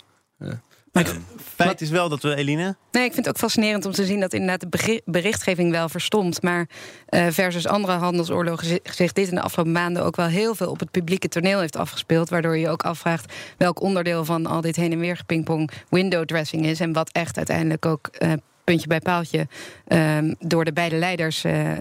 Maar 0.96 1.04
het 1.04 1.20
feit 1.56 1.82
is 1.82 1.90
wel 1.90 2.10
dat 2.10 2.22
we, 2.22 2.36
Eline... 2.36 2.76
Nee, 2.92 3.06
ik 3.06 3.14
vind 3.14 3.26
het 3.26 3.36
ook 3.36 3.42
fascinerend 3.42 3.86
om 3.86 3.92
te 3.92 4.06
zien 4.06 4.20
dat 4.20 4.34
inderdaad 4.34 4.72
de 4.72 5.02
berichtgeving 5.06 5.72
wel 5.72 5.90
verstomt. 5.90 6.42
Maar 6.42 6.70
uh, 7.10 7.28
versus 7.30 7.68
andere 7.68 7.94
handelsoorlogen 7.94 8.80
zich 8.84 9.12
dit 9.14 9.28
in 9.28 9.36
de 9.36 9.42
afgelopen 9.42 9.74
maanden 9.74 10.04
ook 10.04 10.16
wel 10.16 10.26
heel 10.26 10.56
veel 10.56 10.70
op 10.70 10.80
het 10.80 10.92
publieke 10.92 11.28
toneel 11.28 11.60
heeft 11.60 11.76
afgespeeld. 11.76 12.30
Waardoor 12.30 12.58
je 12.58 12.70
ook 12.70 12.84
afvraagt 12.84 13.34
welk 13.58 13.82
onderdeel 13.82 14.26
van 14.26 14.46
al 14.46 14.62
dit 14.62 14.76
heen 14.76 14.92
en 14.92 15.00
weer 15.00 15.18
gepingpong 15.18 15.72
window 15.90 16.26
dressing 16.26 16.66
is. 16.66 16.80
En 16.80 16.94
wat 16.94 17.10
echt 17.12 17.38
uiteindelijk 17.38 17.86
ook 17.86 18.10
uh, 18.20 18.32
puntje 18.64 18.88
bij 18.88 19.00
paaltje 19.00 19.48
um, 19.88 20.36
door 20.40 20.66
de 20.66 20.74
beide 20.74 20.96
leiders 20.96 21.46
uh, 21.46 21.72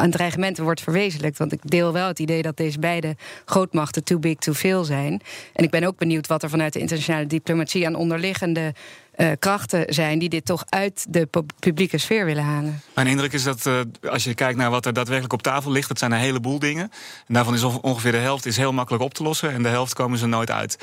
aan 0.00 0.10
dreigementen 0.10 0.64
wordt 0.64 0.80
verwezenlijkt. 0.80 1.38
Want 1.38 1.52
ik 1.52 1.60
deel 1.62 1.92
wel 1.92 2.06
het 2.06 2.18
idee 2.18 2.42
dat 2.42 2.56
deze 2.56 2.78
beide 2.78 3.16
grootmachten 3.44 4.04
too 4.04 4.18
big 4.18 4.36
to 4.36 4.52
fail 4.52 4.84
zijn. 4.84 5.20
En 5.52 5.64
ik 5.64 5.70
ben 5.70 5.84
ook 5.84 5.98
benieuwd 5.98 6.26
wat 6.26 6.42
er 6.42 6.50
vanuit 6.50 6.72
de 6.72 6.78
internationale 6.78 7.26
diplomatie 7.26 7.86
aan 7.86 7.94
onderliggende 7.94 8.74
uh, 9.20 9.30
krachten 9.38 9.94
zijn 9.94 10.18
die 10.18 10.28
dit 10.28 10.44
toch 10.44 10.64
uit 10.68 11.06
de 11.08 11.28
publieke 11.58 11.98
sfeer 11.98 12.24
willen 12.24 12.44
halen. 12.44 12.82
Mijn 12.94 13.06
indruk 13.06 13.32
is 13.32 13.42
dat 13.42 13.66
uh, 13.66 13.80
als 14.10 14.24
je 14.24 14.34
kijkt 14.34 14.58
naar 14.58 14.70
wat 14.70 14.86
er 14.86 14.92
daadwerkelijk 14.92 15.32
op 15.32 15.42
tafel 15.42 15.70
ligt, 15.70 15.88
dat 15.88 15.98
zijn 15.98 16.12
een 16.12 16.18
heleboel 16.18 16.58
dingen. 16.58 16.90
En 17.26 17.34
daarvan 17.34 17.54
is 17.54 17.62
ongeveer 17.62 18.12
de 18.12 18.18
helft 18.18 18.46
is 18.46 18.56
heel 18.56 18.72
makkelijk 18.72 19.04
op 19.04 19.14
te 19.14 19.22
lossen 19.22 19.52
en 19.52 19.62
de 19.62 19.68
helft 19.68 19.94
komen 19.94 20.18
ze 20.18 20.26
nooit 20.26 20.50
uit. 20.50 20.78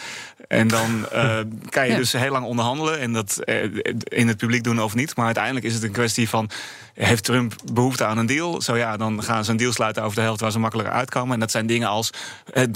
En 0.47 0.67
dan 0.67 1.07
uh, 1.13 1.37
kan 1.69 1.85
je 1.85 1.91
ja. 1.91 1.97
dus 1.97 2.11
heel 2.11 2.31
lang 2.31 2.45
onderhandelen 2.45 2.99
en 2.99 3.13
dat 3.13 3.39
in 4.03 4.27
het 4.27 4.37
publiek 4.37 4.63
doen 4.63 4.81
of 4.81 4.95
niet. 4.95 5.15
Maar 5.15 5.25
uiteindelijk 5.25 5.65
is 5.65 5.73
het 5.73 5.83
een 5.83 5.91
kwestie 5.91 6.29
van 6.29 6.49
heeft 6.93 7.23
Trump 7.23 7.55
behoefte 7.73 8.05
aan 8.05 8.17
een 8.17 8.25
deal? 8.25 8.61
Zo 8.61 8.77
ja, 8.77 8.97
dan 8.97 9.23
gaan 9.23 9.45
ze 9.45 9.51
een 9.51 9.57
deal 9.57 9.71
sluiten 9.71 10.03
over 10.03 10.15
de 10.15 10.21
helft 10.21 10.41
waar 10.41 10.51
ze 10.51 10.59
makkelijker 10.59 10.93
uitkomen. 10.93 11.33
En 11.33 11.39
dat 11.39 11.51
zijn 11.51 11.67
dingen 11.67 11.87
als 11.87 12.09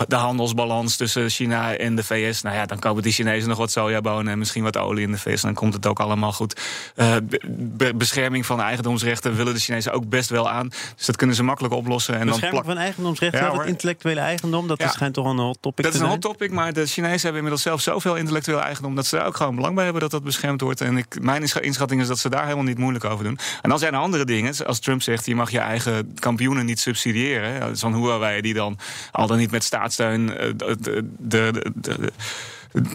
de 0.08 0.16
handelsbalans 0.16 0.96
tussen 0.96 1.30
China 1.30 1.76
en 1.76 1.96
de 1.96 2.04
VS. 2.04 2.42
Nou 2.42 2.56
ja, 2.56 2.66
dan 2.66 2.80
kopen 2.80 3.04
die 3.04 3.12
Chinezen 3.12 3.50
nog 3.50 3.58
wat 3.58 3.72
sojabonen 3.72 4.32
en 4.32 4.38
misschien 4.38 4.64
wat 4.64 4.78
olie 4.78 5.04
in 5.04 5.12
de 5.12 5.18
VS. 5.18 5.44
Dan 5.52 5.60
komt 5.62 5.74
het 5.74 5.88
ook 5.88 6.00
allemaal 6.00 6.32
goed. 6.32 6.62
Uh, 6.96 7.16
be 7.48 7.94
bescherming 7.96 8.46
van 8.46 8.62
eigendomsrechten 8.62 9.36
willen 9.36 9.54
de 9.54 9.60
Chinezen 9.60 9.94
ook 9.94 10.10
best 10.10 10.30
wel 10.30 10.50
aan. 10.50 10.68
Dus 10.96 11.06
dat 11.06 11.16
kunnen 11.16 11.36
ze 11.36 11.44
makkelijk 11.44 11.74
oplossen. 11.74 12.20
En 12.20 12.26
bescherming 12.26 12.64
dan 12.64 12.74
van 12.74 12.84
eigendomsrechten, 12.84 13.42
ja, 13.42 13.58
het 13.58 13.68
intellectuele 13.68 14.20
eigendom, 14.20 14.68
dat 14.68 14.80
ja. 14.80 14.88
schijnt 14.88 15.14
toch 15.14 15.26
een 15.26 15.38
hot 15.38 15.58
topic 15.62 15.84
dat 15.84 15.92
te 15.92 15.98
zijn. 15.98 16.10
Dat 16.10 16.18
is 16.18 16.24
een 16.24 16.30
hot 16.30 16.40
topic, 16.40 16.56
maar 16.56 16.74
de 16.74 16.86
Chinezen 16.86 17.22
hebben 17.22 17.36
inmiddels 17.36 17.62
zelf 17.62 17.82
zoveel 17.82 18.16
intellectueel 18.16 18.62
eigendom 18.62 18.96
dat 18.96 19.06
ze 19.06 19.16
daar 19.16 19.26
ook 19.26 19.36
gewoon 19.36 19.56
belang 19.56 19.76
bij 19.76 19.84
hebben 19.84 20.02
dat 20.02 20.12
dat 20.12 20.24
beschermd 20.24 20.62
wordt. 20.62 20.82
En 20.82 20.98
ik, 20.98 21.22
mijn 21.22 21.42
inschatting 21.62 22.02
is 22.02 22.08
dat 22.08 22.20
ze 22.20 22.30
daar 22.30 22.44
helemaal 22.44 22.64
niet 22.64 22.78
moeilijk 22.78 23.06
over 23.06 23.24
doen. 23.24 23.40
En 23.62 23.70
dan 23.70 23.80
zijn 23.80 23.94
er 23.94 24.00
andere 24.00 24.26
dingen. 24.26 24.66
Als 24.66 24.80
Trump 24.80 25.02
zegt, 25.02 25.26
je 25.26 25.36
mag 25.36 25.52
je 25.52 25.60
eigen 25.60 26.14
kampioenen 26.20 26.66
niet 26.66 26.80
subsidiëren. 26.80 27.78
Zo'n 27.78 27.96
Huawei 27.96 28.42
die 28.42 28.54
dan 28.54 28.78
al 29.12 29.28
dan 29.28 29.38
niet 29.38 29.52
met 29.52 29.64
staatssteun 29.64 30.26
de, 30.26 30.78
de, 30.80 31.04
de, 31.20 31.72
de 31.76 32.12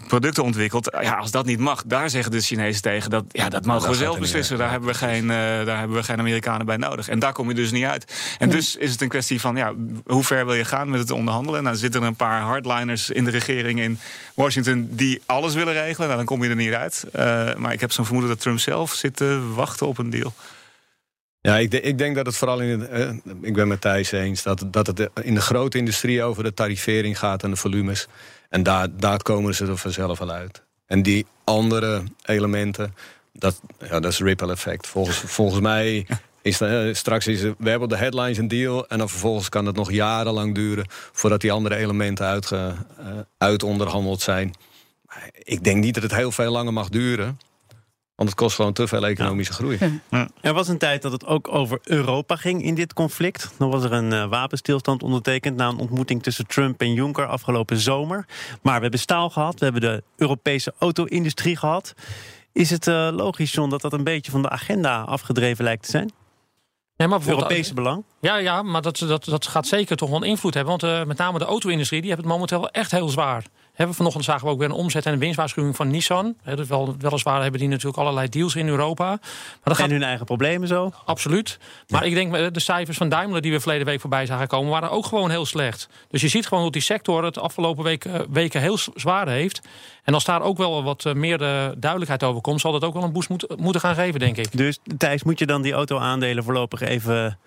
producten 0.07 0.43
ontwikkelt. 0.43 0.97
Ja, 1.01 1.13
als 1.13 1.31
dat 1.31 1.45
niet 1.45 1.59
mag, 1.59 1.83
daar 1.85 2.09
zeggen 2.09 2.31
de 2.31 2.41
Chinezen 2.41 2.81
tegen 2.81 3.09
dat 3.09 3.23
ja, 3.27 3.49
dat 3.49 3.65
mogen 3.65 3.81
dat 3.81 3.89
we 3.89 4.03
zelf 4.03 4.19
beslissen. 4.19 4.57
Daar 4.57 4.71
hebben, 4.71 4.89
we 4.89 4.95
geen, 4.95 5.23
uh, 5.23 5.29
daar 5.65 5.79
hebben 5.79 5.97
we 5.97 6.03
geen 6.03 6.19
Amerikanen 6.19 6.65
bij 6.65 6.77
nodig. 6.77 7.09
En 7.09 7.19
daar 7.19 7.33
kom 7.33 7.49
je 7.49 7.55
dus 7.55 7.71
niet 7.71 7.85
uit. 7.85 8.35
En 8.37 8.49
dus 8.49 8.75
is 8.75 8.91
het 8.91 9.01
een 9.01 9.07
kwestie 9.07 9.41
van 9.41 9.55
ja, 9.55 9.73
hoe 10.05 10.23
ver 10.23 10.45
wil 10.45 10.55
je 10.55 10.65
gaan 10.65 10.89
met 10.89 10.99
het 10.99 11.11
onderhandelen? 11.11 11.63
Nou, 11.63 11.75
zitten 11.75 12.01
er 12.01 12.07
een 12.07 12.15
paar 12.15 12.41
hardliners 12.41 13.09
in 13.09 13.23
de 13.23 13.31
regering 13.31 13.79
in 13.79 13.99
Washington 14.33 14.87
die 14.91 15.21
alles 15.25 15.53
willen 15.53 15.73
regelen. 15.73 16.07
Nou, 16.07 16.17
dan 16.17 16.25
kom 16.25 16.43
je 16.43 16.49
er 16.49 16.55
niet 16.55 16.73
uit. 16.73 17.05
Uh, 17.15 17.55
maar 17.55 17.73
ik 17.73 17.79
heb 17.79 17.91
zo'n 17.91 18.05
vermoeden 18.05 18.33
dat 18.33 18.41
Trump 18.41 18.59
zelf 18.59 18.93
zit 18.93 19.15
te 19.15 19.51
wachten 19.53 19.87
op 19.87 19.97
een 19.97 20.09
deal. 20.09 20.33
Ja, 21.41 21.57
ik, 21.57 21.73
ik, 21.73 21.97
denk 21.97 22.15
dat 22.15 22.25
het 22.25 22.37
vooral 22.37 22.59
in 22.59 22.79
het, 22.79 22.89
eh, 22.89 23.09
ik 23.41 23.53
ben 23.53 23.67
met 23.67 23.81
Thijs 23.81 24.11
eens 24.11 24.43
dat, 24.43 24.63
dat 24.65 24.87
het 24.87 25.09
in 25.21 25.33
de 25.33 25.41
grote 25.41 25.77
industrie 25.77 26.23
over 26.23 26.43
de 26.43 26.53
tarivering 26.53 27.19
gaat 27.19 27.43
en 27.43 27.49
de 27.49 27.55
volumes. 27.55 28.07
En 28.49 28.63
daar, 28.63 28.87
daar 28.97 29.21
komen 29.21 29.55
ze 29.55 29.65
er 29.65 29.77
vanzelf 29.77 30.21
al 30.21 30.31
uit. 30.31 30.63
En 30.85 31.01
die 31.01 31.25
andere 31.43 32.03
elementen, 32.25 32.93
dat, 33.33 33.61
ja, 33.79 33.99
dat 33.99 34.11
is 34.11 34.19
ripple 34.19 34.51
effect. 34.51 34.87
Volgens, 34.87 35.17
volgens 35.17 35.61
mij 35.61 36.05
is 36.41 36.61
uh, 36.61 36.93
straks 36.93 37.27
is 37.27 37.41
we 37.41 37.69
hebben 37.69 37.89
de 37.89 37.97
headlines 37.97 38.37
een 38.37 38.47
deal 38.47 38.87
en 38.87 38.97
dan 38.97 39.09
vervolgens 39.09 39.49
kan 39.49 39.65
het 39.65 39.75
nog 39.75 39.91
jarenlang 39.91 40.55
duren 40.55 40.85
voordat 40.89 41.41
die 41.41 41.51
andere 41.51 41.75
elementen 41.75 42.25
uitge, 42.25 42.73
uh, 42.99 43.05
uitonderhandeld 43.37 44.21
zijn. 44.21 44.53
Ik 45.33 45.63
denk 45.63 45.83
niet 45.83 45.93
dat 45.93 46.03
het 46.03 46.15
heel 46.15 46.31
veel 46.31 46.51
langer 46.51 46.73
mag 46.73 46.89
duren. 46.89 47.39
Want 48.17 48.29
het 48.29 48.37
kost 48.37 48.55
gewoon 48.55 48.73
te 48.73 48.87
veel 48.87 49.05
economische 49.05 49.53
ja. 49.53 49.57
groei. 49.57 50.01
Ja. 50.09 50.29
Er 50.41 50.53
was 50.53 50.67
een 50.67 50.77
tijd 50.77 51.01
dat 51.01 51.11
het 51.11 51.25
ook 51.25 51.47
over 51.47 51.79
Europa 51.83 52.35
ging 52.35 52.63
in 52.63 52.75
dit 52.75 52.93
conflict. 52.93 53.51
Dan 53.57 53.69
was 53.69 53.83
er 53.83 53.93
een 53.93 54.11
uh, 54.11 54.25
wapenstilstand 54.29 55.03
ondertekend 55.03 55.55
na 55.55 55.67
een 55.67 55.77
ontmoeting 55.77 56.23
tussen 56.23 56.47
Trump 56.47 56.81
en 56.81 56.93
Juncker 56.93 57.27
afgelopen 57.27 57.77
zomer. 57.77 58.25
Maar 58.61 58.75
we 58.75 58.81
hebben 58.81 58.99
staal 58.99 59.29
gehad, 59.29 59.59
we 59.59 59.63
hebben 59.63 59.81
de 59.81 60.03
Europese 60.15 60.73
auto-industrie 60.79 61.57
gehad. 61.57 61.93
Is 62.51 62.69
het 62.69 62.87
uh, 62.87 63.09
logisch, 63.11 63.53
John, 63.53 63.69
dat 63.69 63.81
dat 63.81 63.93
een 63.93 64.03
beetje 64.03 64.31
van 64.31 64.41
de 64.41 64.49
agenda 64.49 65.01
afgedreven 65.01 65.63
lijkt 65.63 65.83
te 65.83 65.89
zijn? 65.89 66.11
Nee, 66.97 67.07
maar 67.07 67.21
Europese 67.27 67.73
belang? 67.73 68.03
Ja, 68.21 68.37
ja 68.37 68.61
maar 68.61 68.81
dat, 68.81 68.97
dat, 68.97 69.25
dat 69.25 69.47
gaat 69.47 69.67
zeker 69.67 69.95
toch 69.95 70.09
wel 70.09 70.21
een 70.21 70.29
invloed 70.29 70.53
hebben. 70.53 70.77
Want 70.79 70.93
uh, 70.93 71.05
met 71.05 71.17
name 71.17 71.39
de 71.39 71.45
auto-industrie 71.45 72.01
die 72.01 72.09
heeft 72.09 72.21
het 72.21 72.31
momenteel 72.31 72.69
echt 72.69 72.91
heel 72.91 73.09
zwaar. 73.09 73.43
Hebben 73.77 73.95
vanochtend 73.95 74.25
zagen 74.25 74.45
we 74.45 74.51
ook 74.51 74.59
weer 74.59 74.69
een 74.69 74.75
omzet- 74.75 75.05
en 75.05 75.13
een 75.13 75.19
winstwaarschuwing 75.19 75.75
van 75.75 75.87
Nissan. 75.87 76.35
He, 76.43 76.55
dus 76.55 76.67
wel, 76.67 76.95
weliswaar 76.99 77.41
hebben 77.41 77.59
die 77.59 77.69
natuurlijk 77.69 77.97
allerlei 77.97 78.29
deals 78.29 78.55
in 78.55 78.67
Europa. 78.67 79.05
Maar 79.05 79.19
dat 79.63 79.75
gaat... 79.75 79.85
En 79.85 79.91
hun 79.91 80.03
eigen 80.03 80.25
problemen 80.25 80.67
zo? 80.67 80.91
Absoluut. 81.05 81.59
Maar 81.87 82.05
ik 82.05 82.13
denk 82.13 82.35
eh, 82.35 82.45
de 82.51 82.59
cijfers 82.59 82.97
van 82.97 83.09
Daimler 83.09 83.41
die 83.41 83.51
we 83.51 83.59
verleden 83.59 83.85
week 83.85 83.99
voorbij 83.99 84.25
zagen 84.25 84.47
komen... 84.47 84.71
waren 84.71 84.91
ook 84.91 85.05
gewoon 85.05 85.29
heel 85.29 85.45
slecht. 85.45 85.89
Dus 86.09 86.21
je 86.21 86.27
ziet 86.27 86.47
gewoon 86.47 86.63
dat 86.63 86.73
die 86.73 86.81
sector 86.81 87.23
het 87.23 87.39
afgelopen 87.39 87.83
week, 87.83 88.05
uh, 88.05 88.19
weken 88.29 88.61
heel 88.61 88.77
zwaar 88.95 89.27
heeft. 89.27 89.61
En 90.03 90.13
als 90.13 90.25
daar 90.25 90.41
ook 90.41 90.57
wel 90.57 90.83
wat 90.83 91.05
uh, 91.05 91.13
meer 91.13 91.37
de 91.37 91.73
duidelijkheid 91.77 92.23
over 92.23 92.41
komt... 92.41 92.61
zal 92.61 92.71
dat 92.71 92.83
ook 92.83 92.93
wel 92.93 93.03
een 93.03 93.11
boost 93.11 93.29
moet, 93.29 93.57
moeten 93.57 93.81
gaan 93.81 93.95
geven, 93.95 94.19
denk 94.19 94.37
ik. 94.37 94.57
Dus 94.57 94.79
Thijs, 94.97 95.23
moet 95.23 95.39
je 95.39 95.45
dan 95.45 95.61
die 95.61 95.73
auto-aandelen 95.73 96.43
voorlopig 96.43 96.81
even 96.81 97.37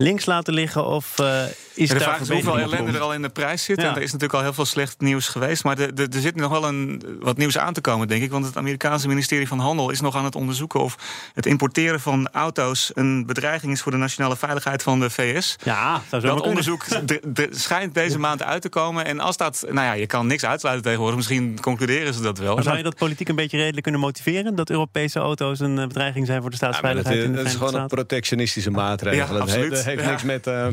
links 0.00 0.26
laten 0.26 0.54
liggen? 0.54 0.84
Of 0.86 1.18
uh, 1.20 1.42
is 1.74 1.88
de 1.88 2.00
vraag 2.00 2.20
is 2.20 2.28
hoeveel 2.28 2.58
ellende 2.58 2.92
er 2.92 3.00
al 3.00 3.14
in 3.14 3.22
de 3.22 3.28
prijs 3.28 3.64
zit. 3.64 3.80
Ja. 3.80 3.88
En 3.88 3.94
er 3.94 4.02
is 4.02 4.12
natuurlijk 4.12 4.38
al 4.38 4.40
heel 4.40 4.52
veel 4.52 4.64
slecht 4.64 5.00
nieuws 5.00 5.28
geweest. 5.28 5.64
Maar 5.64 5.78
er 5.78 6.08
zit 6.10 6.36
nog 6.36 6.50
wel 6.50 6.64
een, 6.64 7.02
wat 7.20 7.36
nieuws 7.36 7.58
aan 7.58 7.72
te 7.72 7.80
komen, 7.80 8.08
denk 8.08 8.22
ik. 8.22 8.30
Want 8.30 8.44
het 8.44 8.56
Amerikaanse 8.56 9.08
ministerie 9.08 9.48
van 9.48 9.58
Handel 9.58 9.90
is 9.90 10.00
nog 10.00 10.16
aan 10.16 10.24
het 10.24 10.34
onderzoeken... 10.34 10.80
of 10.80 10.96
het 11.34 11.46
importeren 11.46 12.00
van 12.00 12.28
auto's 12.32 12.90
een 12.94 13.26
bedreiging 13.26 13.72
is... 13.72 13.80
voor 13.80 13.92
de 13.92 13.98
nationale 13.98 14.36
veiligheid 14.36 14.82
van 14.82 15.00
de 15.00 15.10
VS. 15.10 15.56
Ja, 15.64 16.02
dat, 16.08 16.22
dat 16.22 16.40
onderzoek 16.40 16.86
schijnt 17.50 17.94
deze 17.94 18.18
maand 18.18 18.42
uit 18.42 18.62
te 18.62 18.68
komen. 18.68 19.04
En 19.04 19.20
als 19.20 19.36
dat... 19.36 19.64
Nou 19.68 19.86
ja, 19.86 19.92
je 19.92 20.06
kan 20.06 20.26
niks 20.26 20.44
uitsluiten 20.44 20.84
tegenwoordig. 20.84 21.16
Misschien 21.16 21.60
concluderen 21.60 22.14
ze 22.14 22.22
dat 22.22 22.38
wel. 22.38 22.54
Maar 22.54 22.64
zou 22.64 22.76
je 22.76 22.82
dat 22.82 22.96
politiek 22.96 23.28
een 23.28 23.36
beetje 23.36 23.56
redelijk 23.56 23.82
kunnen 23.82 24.00
motiveren? 24.00 24.54
Dat 24.54 24.70
Europese 24.70 25.18
auto's 25.18 25.60
een 25.60 25.74
bedreiging 25.74 26.26
zijn 26.26 26.40
voor 26.40 26.50
de 26.50 26.56
staatsveiligheid? 26.56 27.16
Ja, 27.16 27.26
dat, 27.26 27.36
dat 27.36 27.46
is 27.46 27.54
gewoon 27.54 27.74
een 27.74 27.86
protectionistische 27.86 28.70
maatregel. 28.70 29.34
Ja, 29.34 29.40
absoluut 29.40 29.89
heeft 29.90 30.10
niks 30.10 30.22
met. 30.22 30.46
Uh, 30.46 30.66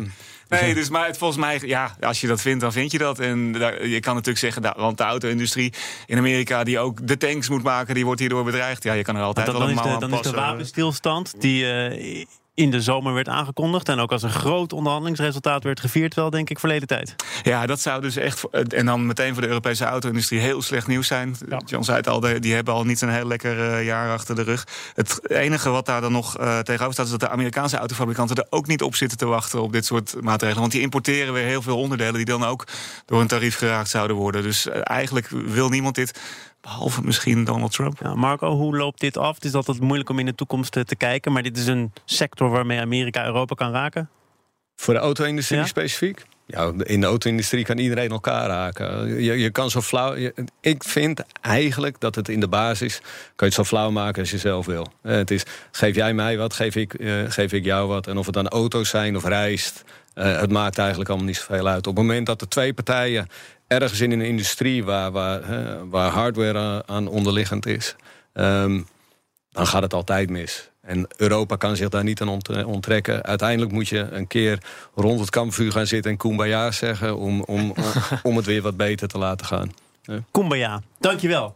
Nee, 0.50 0.74
dus 0.74 0.90
maar 0.90 1.06
het, 1.08 1.18
volgens 1.18 1.40
mij, 1.40 1.60
ja, 1.62 1.96
als 2.00 2.22
je 2.22 2.28
dat 2.28 2.42
vindt, 2.42 2.62
dan 2.62 2.72
vind 2.72 2.92
je 2.92 2.98
dat. 2.98 3.20
En 3.20 3.52
daar, 3.52 3.88
je 3.88 4.00
kan 4.00 4.14
natuurlijk 4.14 4.40
zeggen, 4.40 4.74
want 4.78 4.98
de 4.98 5.04
auto-industrie 5.04 5.74
in 6.06 6.18
Amerika, 6.18 6.64
die 6.64 6.80
ook 6.80 7.08
de 7.08 7.18
tanks 7.18 7.50
moet 7.50 7.64
maken, 7.64 7.96
die 7.96 8.06
wordt 8.06 8.20
hierdoor 8.20 8.44
bedreigd. 8.44 8.84
Ja, 8.84 8.94
je 8.94 9.04
kan 9.04 9.16
er 9.16 9.22
altijd 9.22 9.46
dan, 9.46 9.58
wel 9.58 9.70
een 9.70 9.76
dan 9.76 9.84
is 9.84 9.94
de, 9.94 10.00
Dan 10.00 10.20
is 10.20 10.22
de 10.22 10.32
wapenstilstand 10.32 11.34
die 11.40 11.64
uh, 11.64 12.26
in 12.58 12.72
de 12.72 12.82
zomer 12.82 13.14
werd 13.14 13.30
aangekondigd. 13.30 13.90
En 13.90 14.00
ook 14.00 14.12
als 14.12 14.24
een 14.24 14.30
groot 14.30 14.74
onderhandelingsresultaat 14.74 15.64
werd 15.64 15.80
gevierd, 15.80 16.14
wel 16.14 16.30
denk 16.30 16.50
ik 16.50 16.60
verleden 16.60 16.88
tijd. 16.88 17.16
Ja, 17.44 17.66
dat 17.66 17.80
zou 17.80 18.02
dus 18.02 18.16
echt. 18.16 18.50
En 18.50 18.86
dan 18.86 19.06
meteen 19.06 19.34
voor 19.34 19.42
de 19.42 19.48
Europese 19.48 19.86
auto-industrie 19.86 20.40
heel 20.40 20.62
slecht 20.62 20.88
nieuws 20.88 21.08
zijn. 21.08 21.36
Ja. 21.50 21.62
John 21.66 21.84
zei 21.84 21.98
het 21.98 22.08
al, 22.08 22.20
die 22.20 22.54
hebben 22.54 22.74
al 22.74 22.84
niet 22.84 23.02
een 23.02 23.10
heel 23.10 23.28
lekker 23.28 23.58
uh, 23.58 23.86
jaar 23.86 24.12
achter 24.12 24.36
de 24.36 24.42
rug. 24.42 24.68
Het 24.94 25.30
enige 25.30 25.70
wat 25.70 25.86
daar 25.86 26.02
dan 26.02 26.12
nog 26.12 26.40
uh, 26.40 26.60
tegenover 26.60 26.94
staat, 26.94 27.06
is 27.06 27.12
dat 27.12 27.20
de 27.20 27.30
Amerikaanse 27.30 27.78
autofabrikanten 27.78 28.36
er 28.36 28.48
ook 28.50 28.68
niet 28.68 28.82
op 28.82 28.96
zitten 28.96 29.18
te 29.18 29.26
wachten 29.26 29.62
op 29.62 29.72
dit 29.72 29.86
soort 29.86 30.16
maatregelen. 30.22 30.62
Want 30.62 30.72
die 30.72 30.82
importeren 30.82 31.34
weer 31.34 31.46
heel 31.46 31.62
veel 31.62 31.78
onderdelen 31.78 32.14
die 32.14 32.26
dan 32.26 32.44
ook 32.44 32.68
door 33.06 33.22
een 33.22 33.28
tarief 33.28 33.58
geraakt 33.58 33.90
zouden 33.90 34.16
worden. 34.16 34.44
Dus 34.44 34.66
uh, 34.66 34.74
eigenlijk 34.84 35.28
wil 35.30 35.70
niemand 35.70 35.96
dit. 35.96 36.20
Behalve 36.68 37.02
misschien 37.04 37.44
Donald 37.44 37.72
Trump. 37.72 38.00
Ja, 38.02 38.16
Marco, 38.16 38.56
hoe 38.56 38.78
loopt 38.78 39.00
dit 39.00 39.18
af? 39.18 39.36
Het 39.36 39.46
is 39.46 39.54
altijd 39.54 39.80
moeilijk 39.80 40.10
om 40.10 40.20
in 40.20 40.26
de 40.26 40.36
toekomst 40.36 40.72
te 40.72 40.96
kijken. 40.98 41.32
Maar 41.32 41.44
dit 41.44 41.58
is 41.58 41.68
een 41.68 41.92
sector 42.06 42.50
waarmee 42.50 42.80
Amerika 42.80 43.26
Europa 43.26 43.56
kan 43.56 43.72
raken. 43.72 44.10
Voor 44.76 44.94
de 44.94 45.00
auto-industrie 45.00 45.60
ja? 45.60 45.66
specifiek? 45.66 46.26
Ja, 46.46 46.72
in 46.78 47.02
de 47.02 47.08
auto-industrie 47.08 47.66
kan 47.66 47.78
iedereen 47.78 48.10
elkaar 48.10 48.48
raken. 48.48 49.08
Je, 49.24 49.34
je 49.34 49.50
kan 49.50 49.70
zo 49.70 49.82
flauw. 49.82 50.16
Je, 50.16 50.34
ik 50.62 50.84
vind 50.84 51.24
eigenlijk 51.42 52.00
dat 52.00 52.16
het 52.16 52.30
in 52.30 52.40
de 52.40 52.48
basis. 52.48 53.00
kan 53.00 53.08
je 53.36 53.46
het 53.46 53.54
zo 53.54 53.64
flauw 53.64 53.92
maken 53.92 54.22
als 54.22 54.32
je 54.32 54.38
zelf 54.38 54.66
wil. 54.66 54.88
Het 55.02 55.32
is. 55.32 55.44
Geef 55.72 55.96
jij 55.96 56.14
mij 56.14 56.38
wat, 56.38 56.54
geef 56.54 56.76
ik, 56.76 57.00
uh, 57.00 57.24
geef 57.28 57.52
ik 57.52 57.64
jou 57.64 57.88
wat. 57.88 58.08
En 58.08 58.18
of 58.18 58.26
het 58.26 58.36
dan 58.36 58.48
auto's 58.48 58.90
zijn 58.90 59.16
of 59.16 59.24
reist. 59.24 59.84
Uh, 60.18 60.40
het 60.40 60.52
maakt 60.52 60.78
eigenlijk 60.78 61.10
allemaal 61.10 61.28
niet 61.28 61.38
zoveel 61.38 61.68
uit. 61.68 61.88
Op 61.88 61.96
het 61.96 62.06
moment 62.06 62.26
dat 62.26 62.42
er 62.42 62.48
twee 62.48 62.74
partijen 62.74 63.28
ergens 63.68 64.00
in 64.00 64.12
een 64.12 64.22
industrie 64.22 64.84
waar, 64.84 65.12
waar, 65.12 65.42
waar 65.90 66.12
hardware 66.12 66.84
aan 66.86 67.08
onderliggend 67.08 67.66
is, 67.66 67.96
um, 68.34 68.88
dan 69.52 69.68
gaat 69.68 69.82
het 69.82 69.94
altijd 69.94 70.30
mis. 70.30 70.70
En 70.82 71.08
Europa 71.18 71.56
kan 71.56 71.76
zich 71.76 71.90
daar 71.90 72.04
niet 72.04 72.22
aan 72.22 72.42
onttrekken. 72.66 73.24
Uiteindelijk 73.24 73.72
moet 73.72 73.88
je 73.88 74.00
een 74.00 74.28
keer 74.28 74.64
rond 74.96 75.20
het 75.20 75.30
kampvuur 75.30 75.72
gaan 75.72 75.88
zitten 75.88 76.12
en 76.12 76.18
kumbaya 76.18 76.72
zeggen 76.72 77.18
om, 77.18 77.42
om, 77.42 77.72
om, 77.72 77.76
om 78.32 78.36
het 78.36 78.46
weer 78.46 78.62
wat 78.62 78.78
beter 78.78 79.08
te 79.08 79.18
laten 79.18 79.46
gaan. 79.46 79.72
Ja. 80.02 80.20
Kumbaya, 80.32 80.82
dankjewel. 81.00 81.56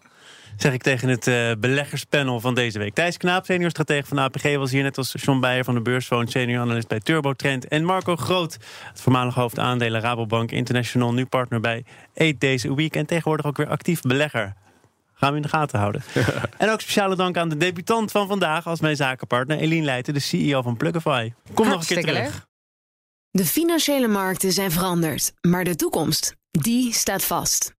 Zeg 0.61 0.73
ik 0.73 0.81
tegen 0.81 1.09
het 1.09 1.27
uh, 1.27 1.51
beleggerspanel 1.59 2.39
van 2.39 2.55
deze 2.55 2.79
week. 2.79 2.93
Thijs 2.93 3.17
Knaap, 3.17 3.45
senior 3.45 3.69
stratege 3.69 4.07
van 4.07 4.17
de 4.17 4.23
APG, 4.23 4.55
was 4.55 4.71
hier 4.71 4.83
net 4.83 4.97
als 4.97 5.13
John 5.17 5.39
Beijer 5.39 5.63
van 5.63 5.73
de 5.73 5.81
Beursfoon, 5.81 6.27
senior 6.27 6.61
analist 6.61 6.87
bij 6.87 6.99
Turbotrend. 6.99 7.67
En 7.67 7.83
Marco 7.83 8.15
Groot, 8.15 8.57
het 8.83 9.01
voormalig 9.01 9.35
hoofd 9.35 9.59
aandelen 9.59 10.01
Rabobank 10.01 10.51
International, 10.51 11.13
nu 11.13 11.25
partner 11.25 11.59
bij 11.59 11.85
Eat 12.13 12.39
deze 12.39 12.75
week. 12.75 12.95
En 12.95 13.05
tegenwoordig 13.05 13.45
ook 13.45 13.57
weer 13.57 13.67
actief 13.67 14.01
belegger. 14.01 14.53
Gaan 15.13 15.29
we 15.29 15.35
in 15.35 15.41
de 15.41 15.47
gaten 15.47 15.79
houden. 15.79 16.03
en 16.57 16.69
ook 16.69 16.81
speciale 16.81 17.15
dank 17.15 17.37
aan 17.37 17.49
de 17.49 17.57
debutant 17.57 18.11
van 18.11 18.27
vandaag 18.27 18.67
als 18.67 18.79
mijn 18.79 18.95
zakenpartner, 18.95 19.57
Eline 19.57 19.85
Leijten, 19.85 20.13
de 20.13 20.19
CEO 20.19 20.61
van 20.61 20.77
Plugify. 20.77 21.31
Kom 21.53 21.67
nog 21.67 21.79
een 21.79 21.87
keer 21.87 22.01
terug. 22.01 22.47
De 23.31 23.45
financiële 23.45 24.07
markten 24.07 24.51
zijn 24.51 24.71
veranderd, 24.71 25.33
maar 25.41 25.63
de 25.63 25.75
toekomst, 25.75 26.35
die 26.51 26.93
staat 26.93 27.23
vast. 27.23 27.79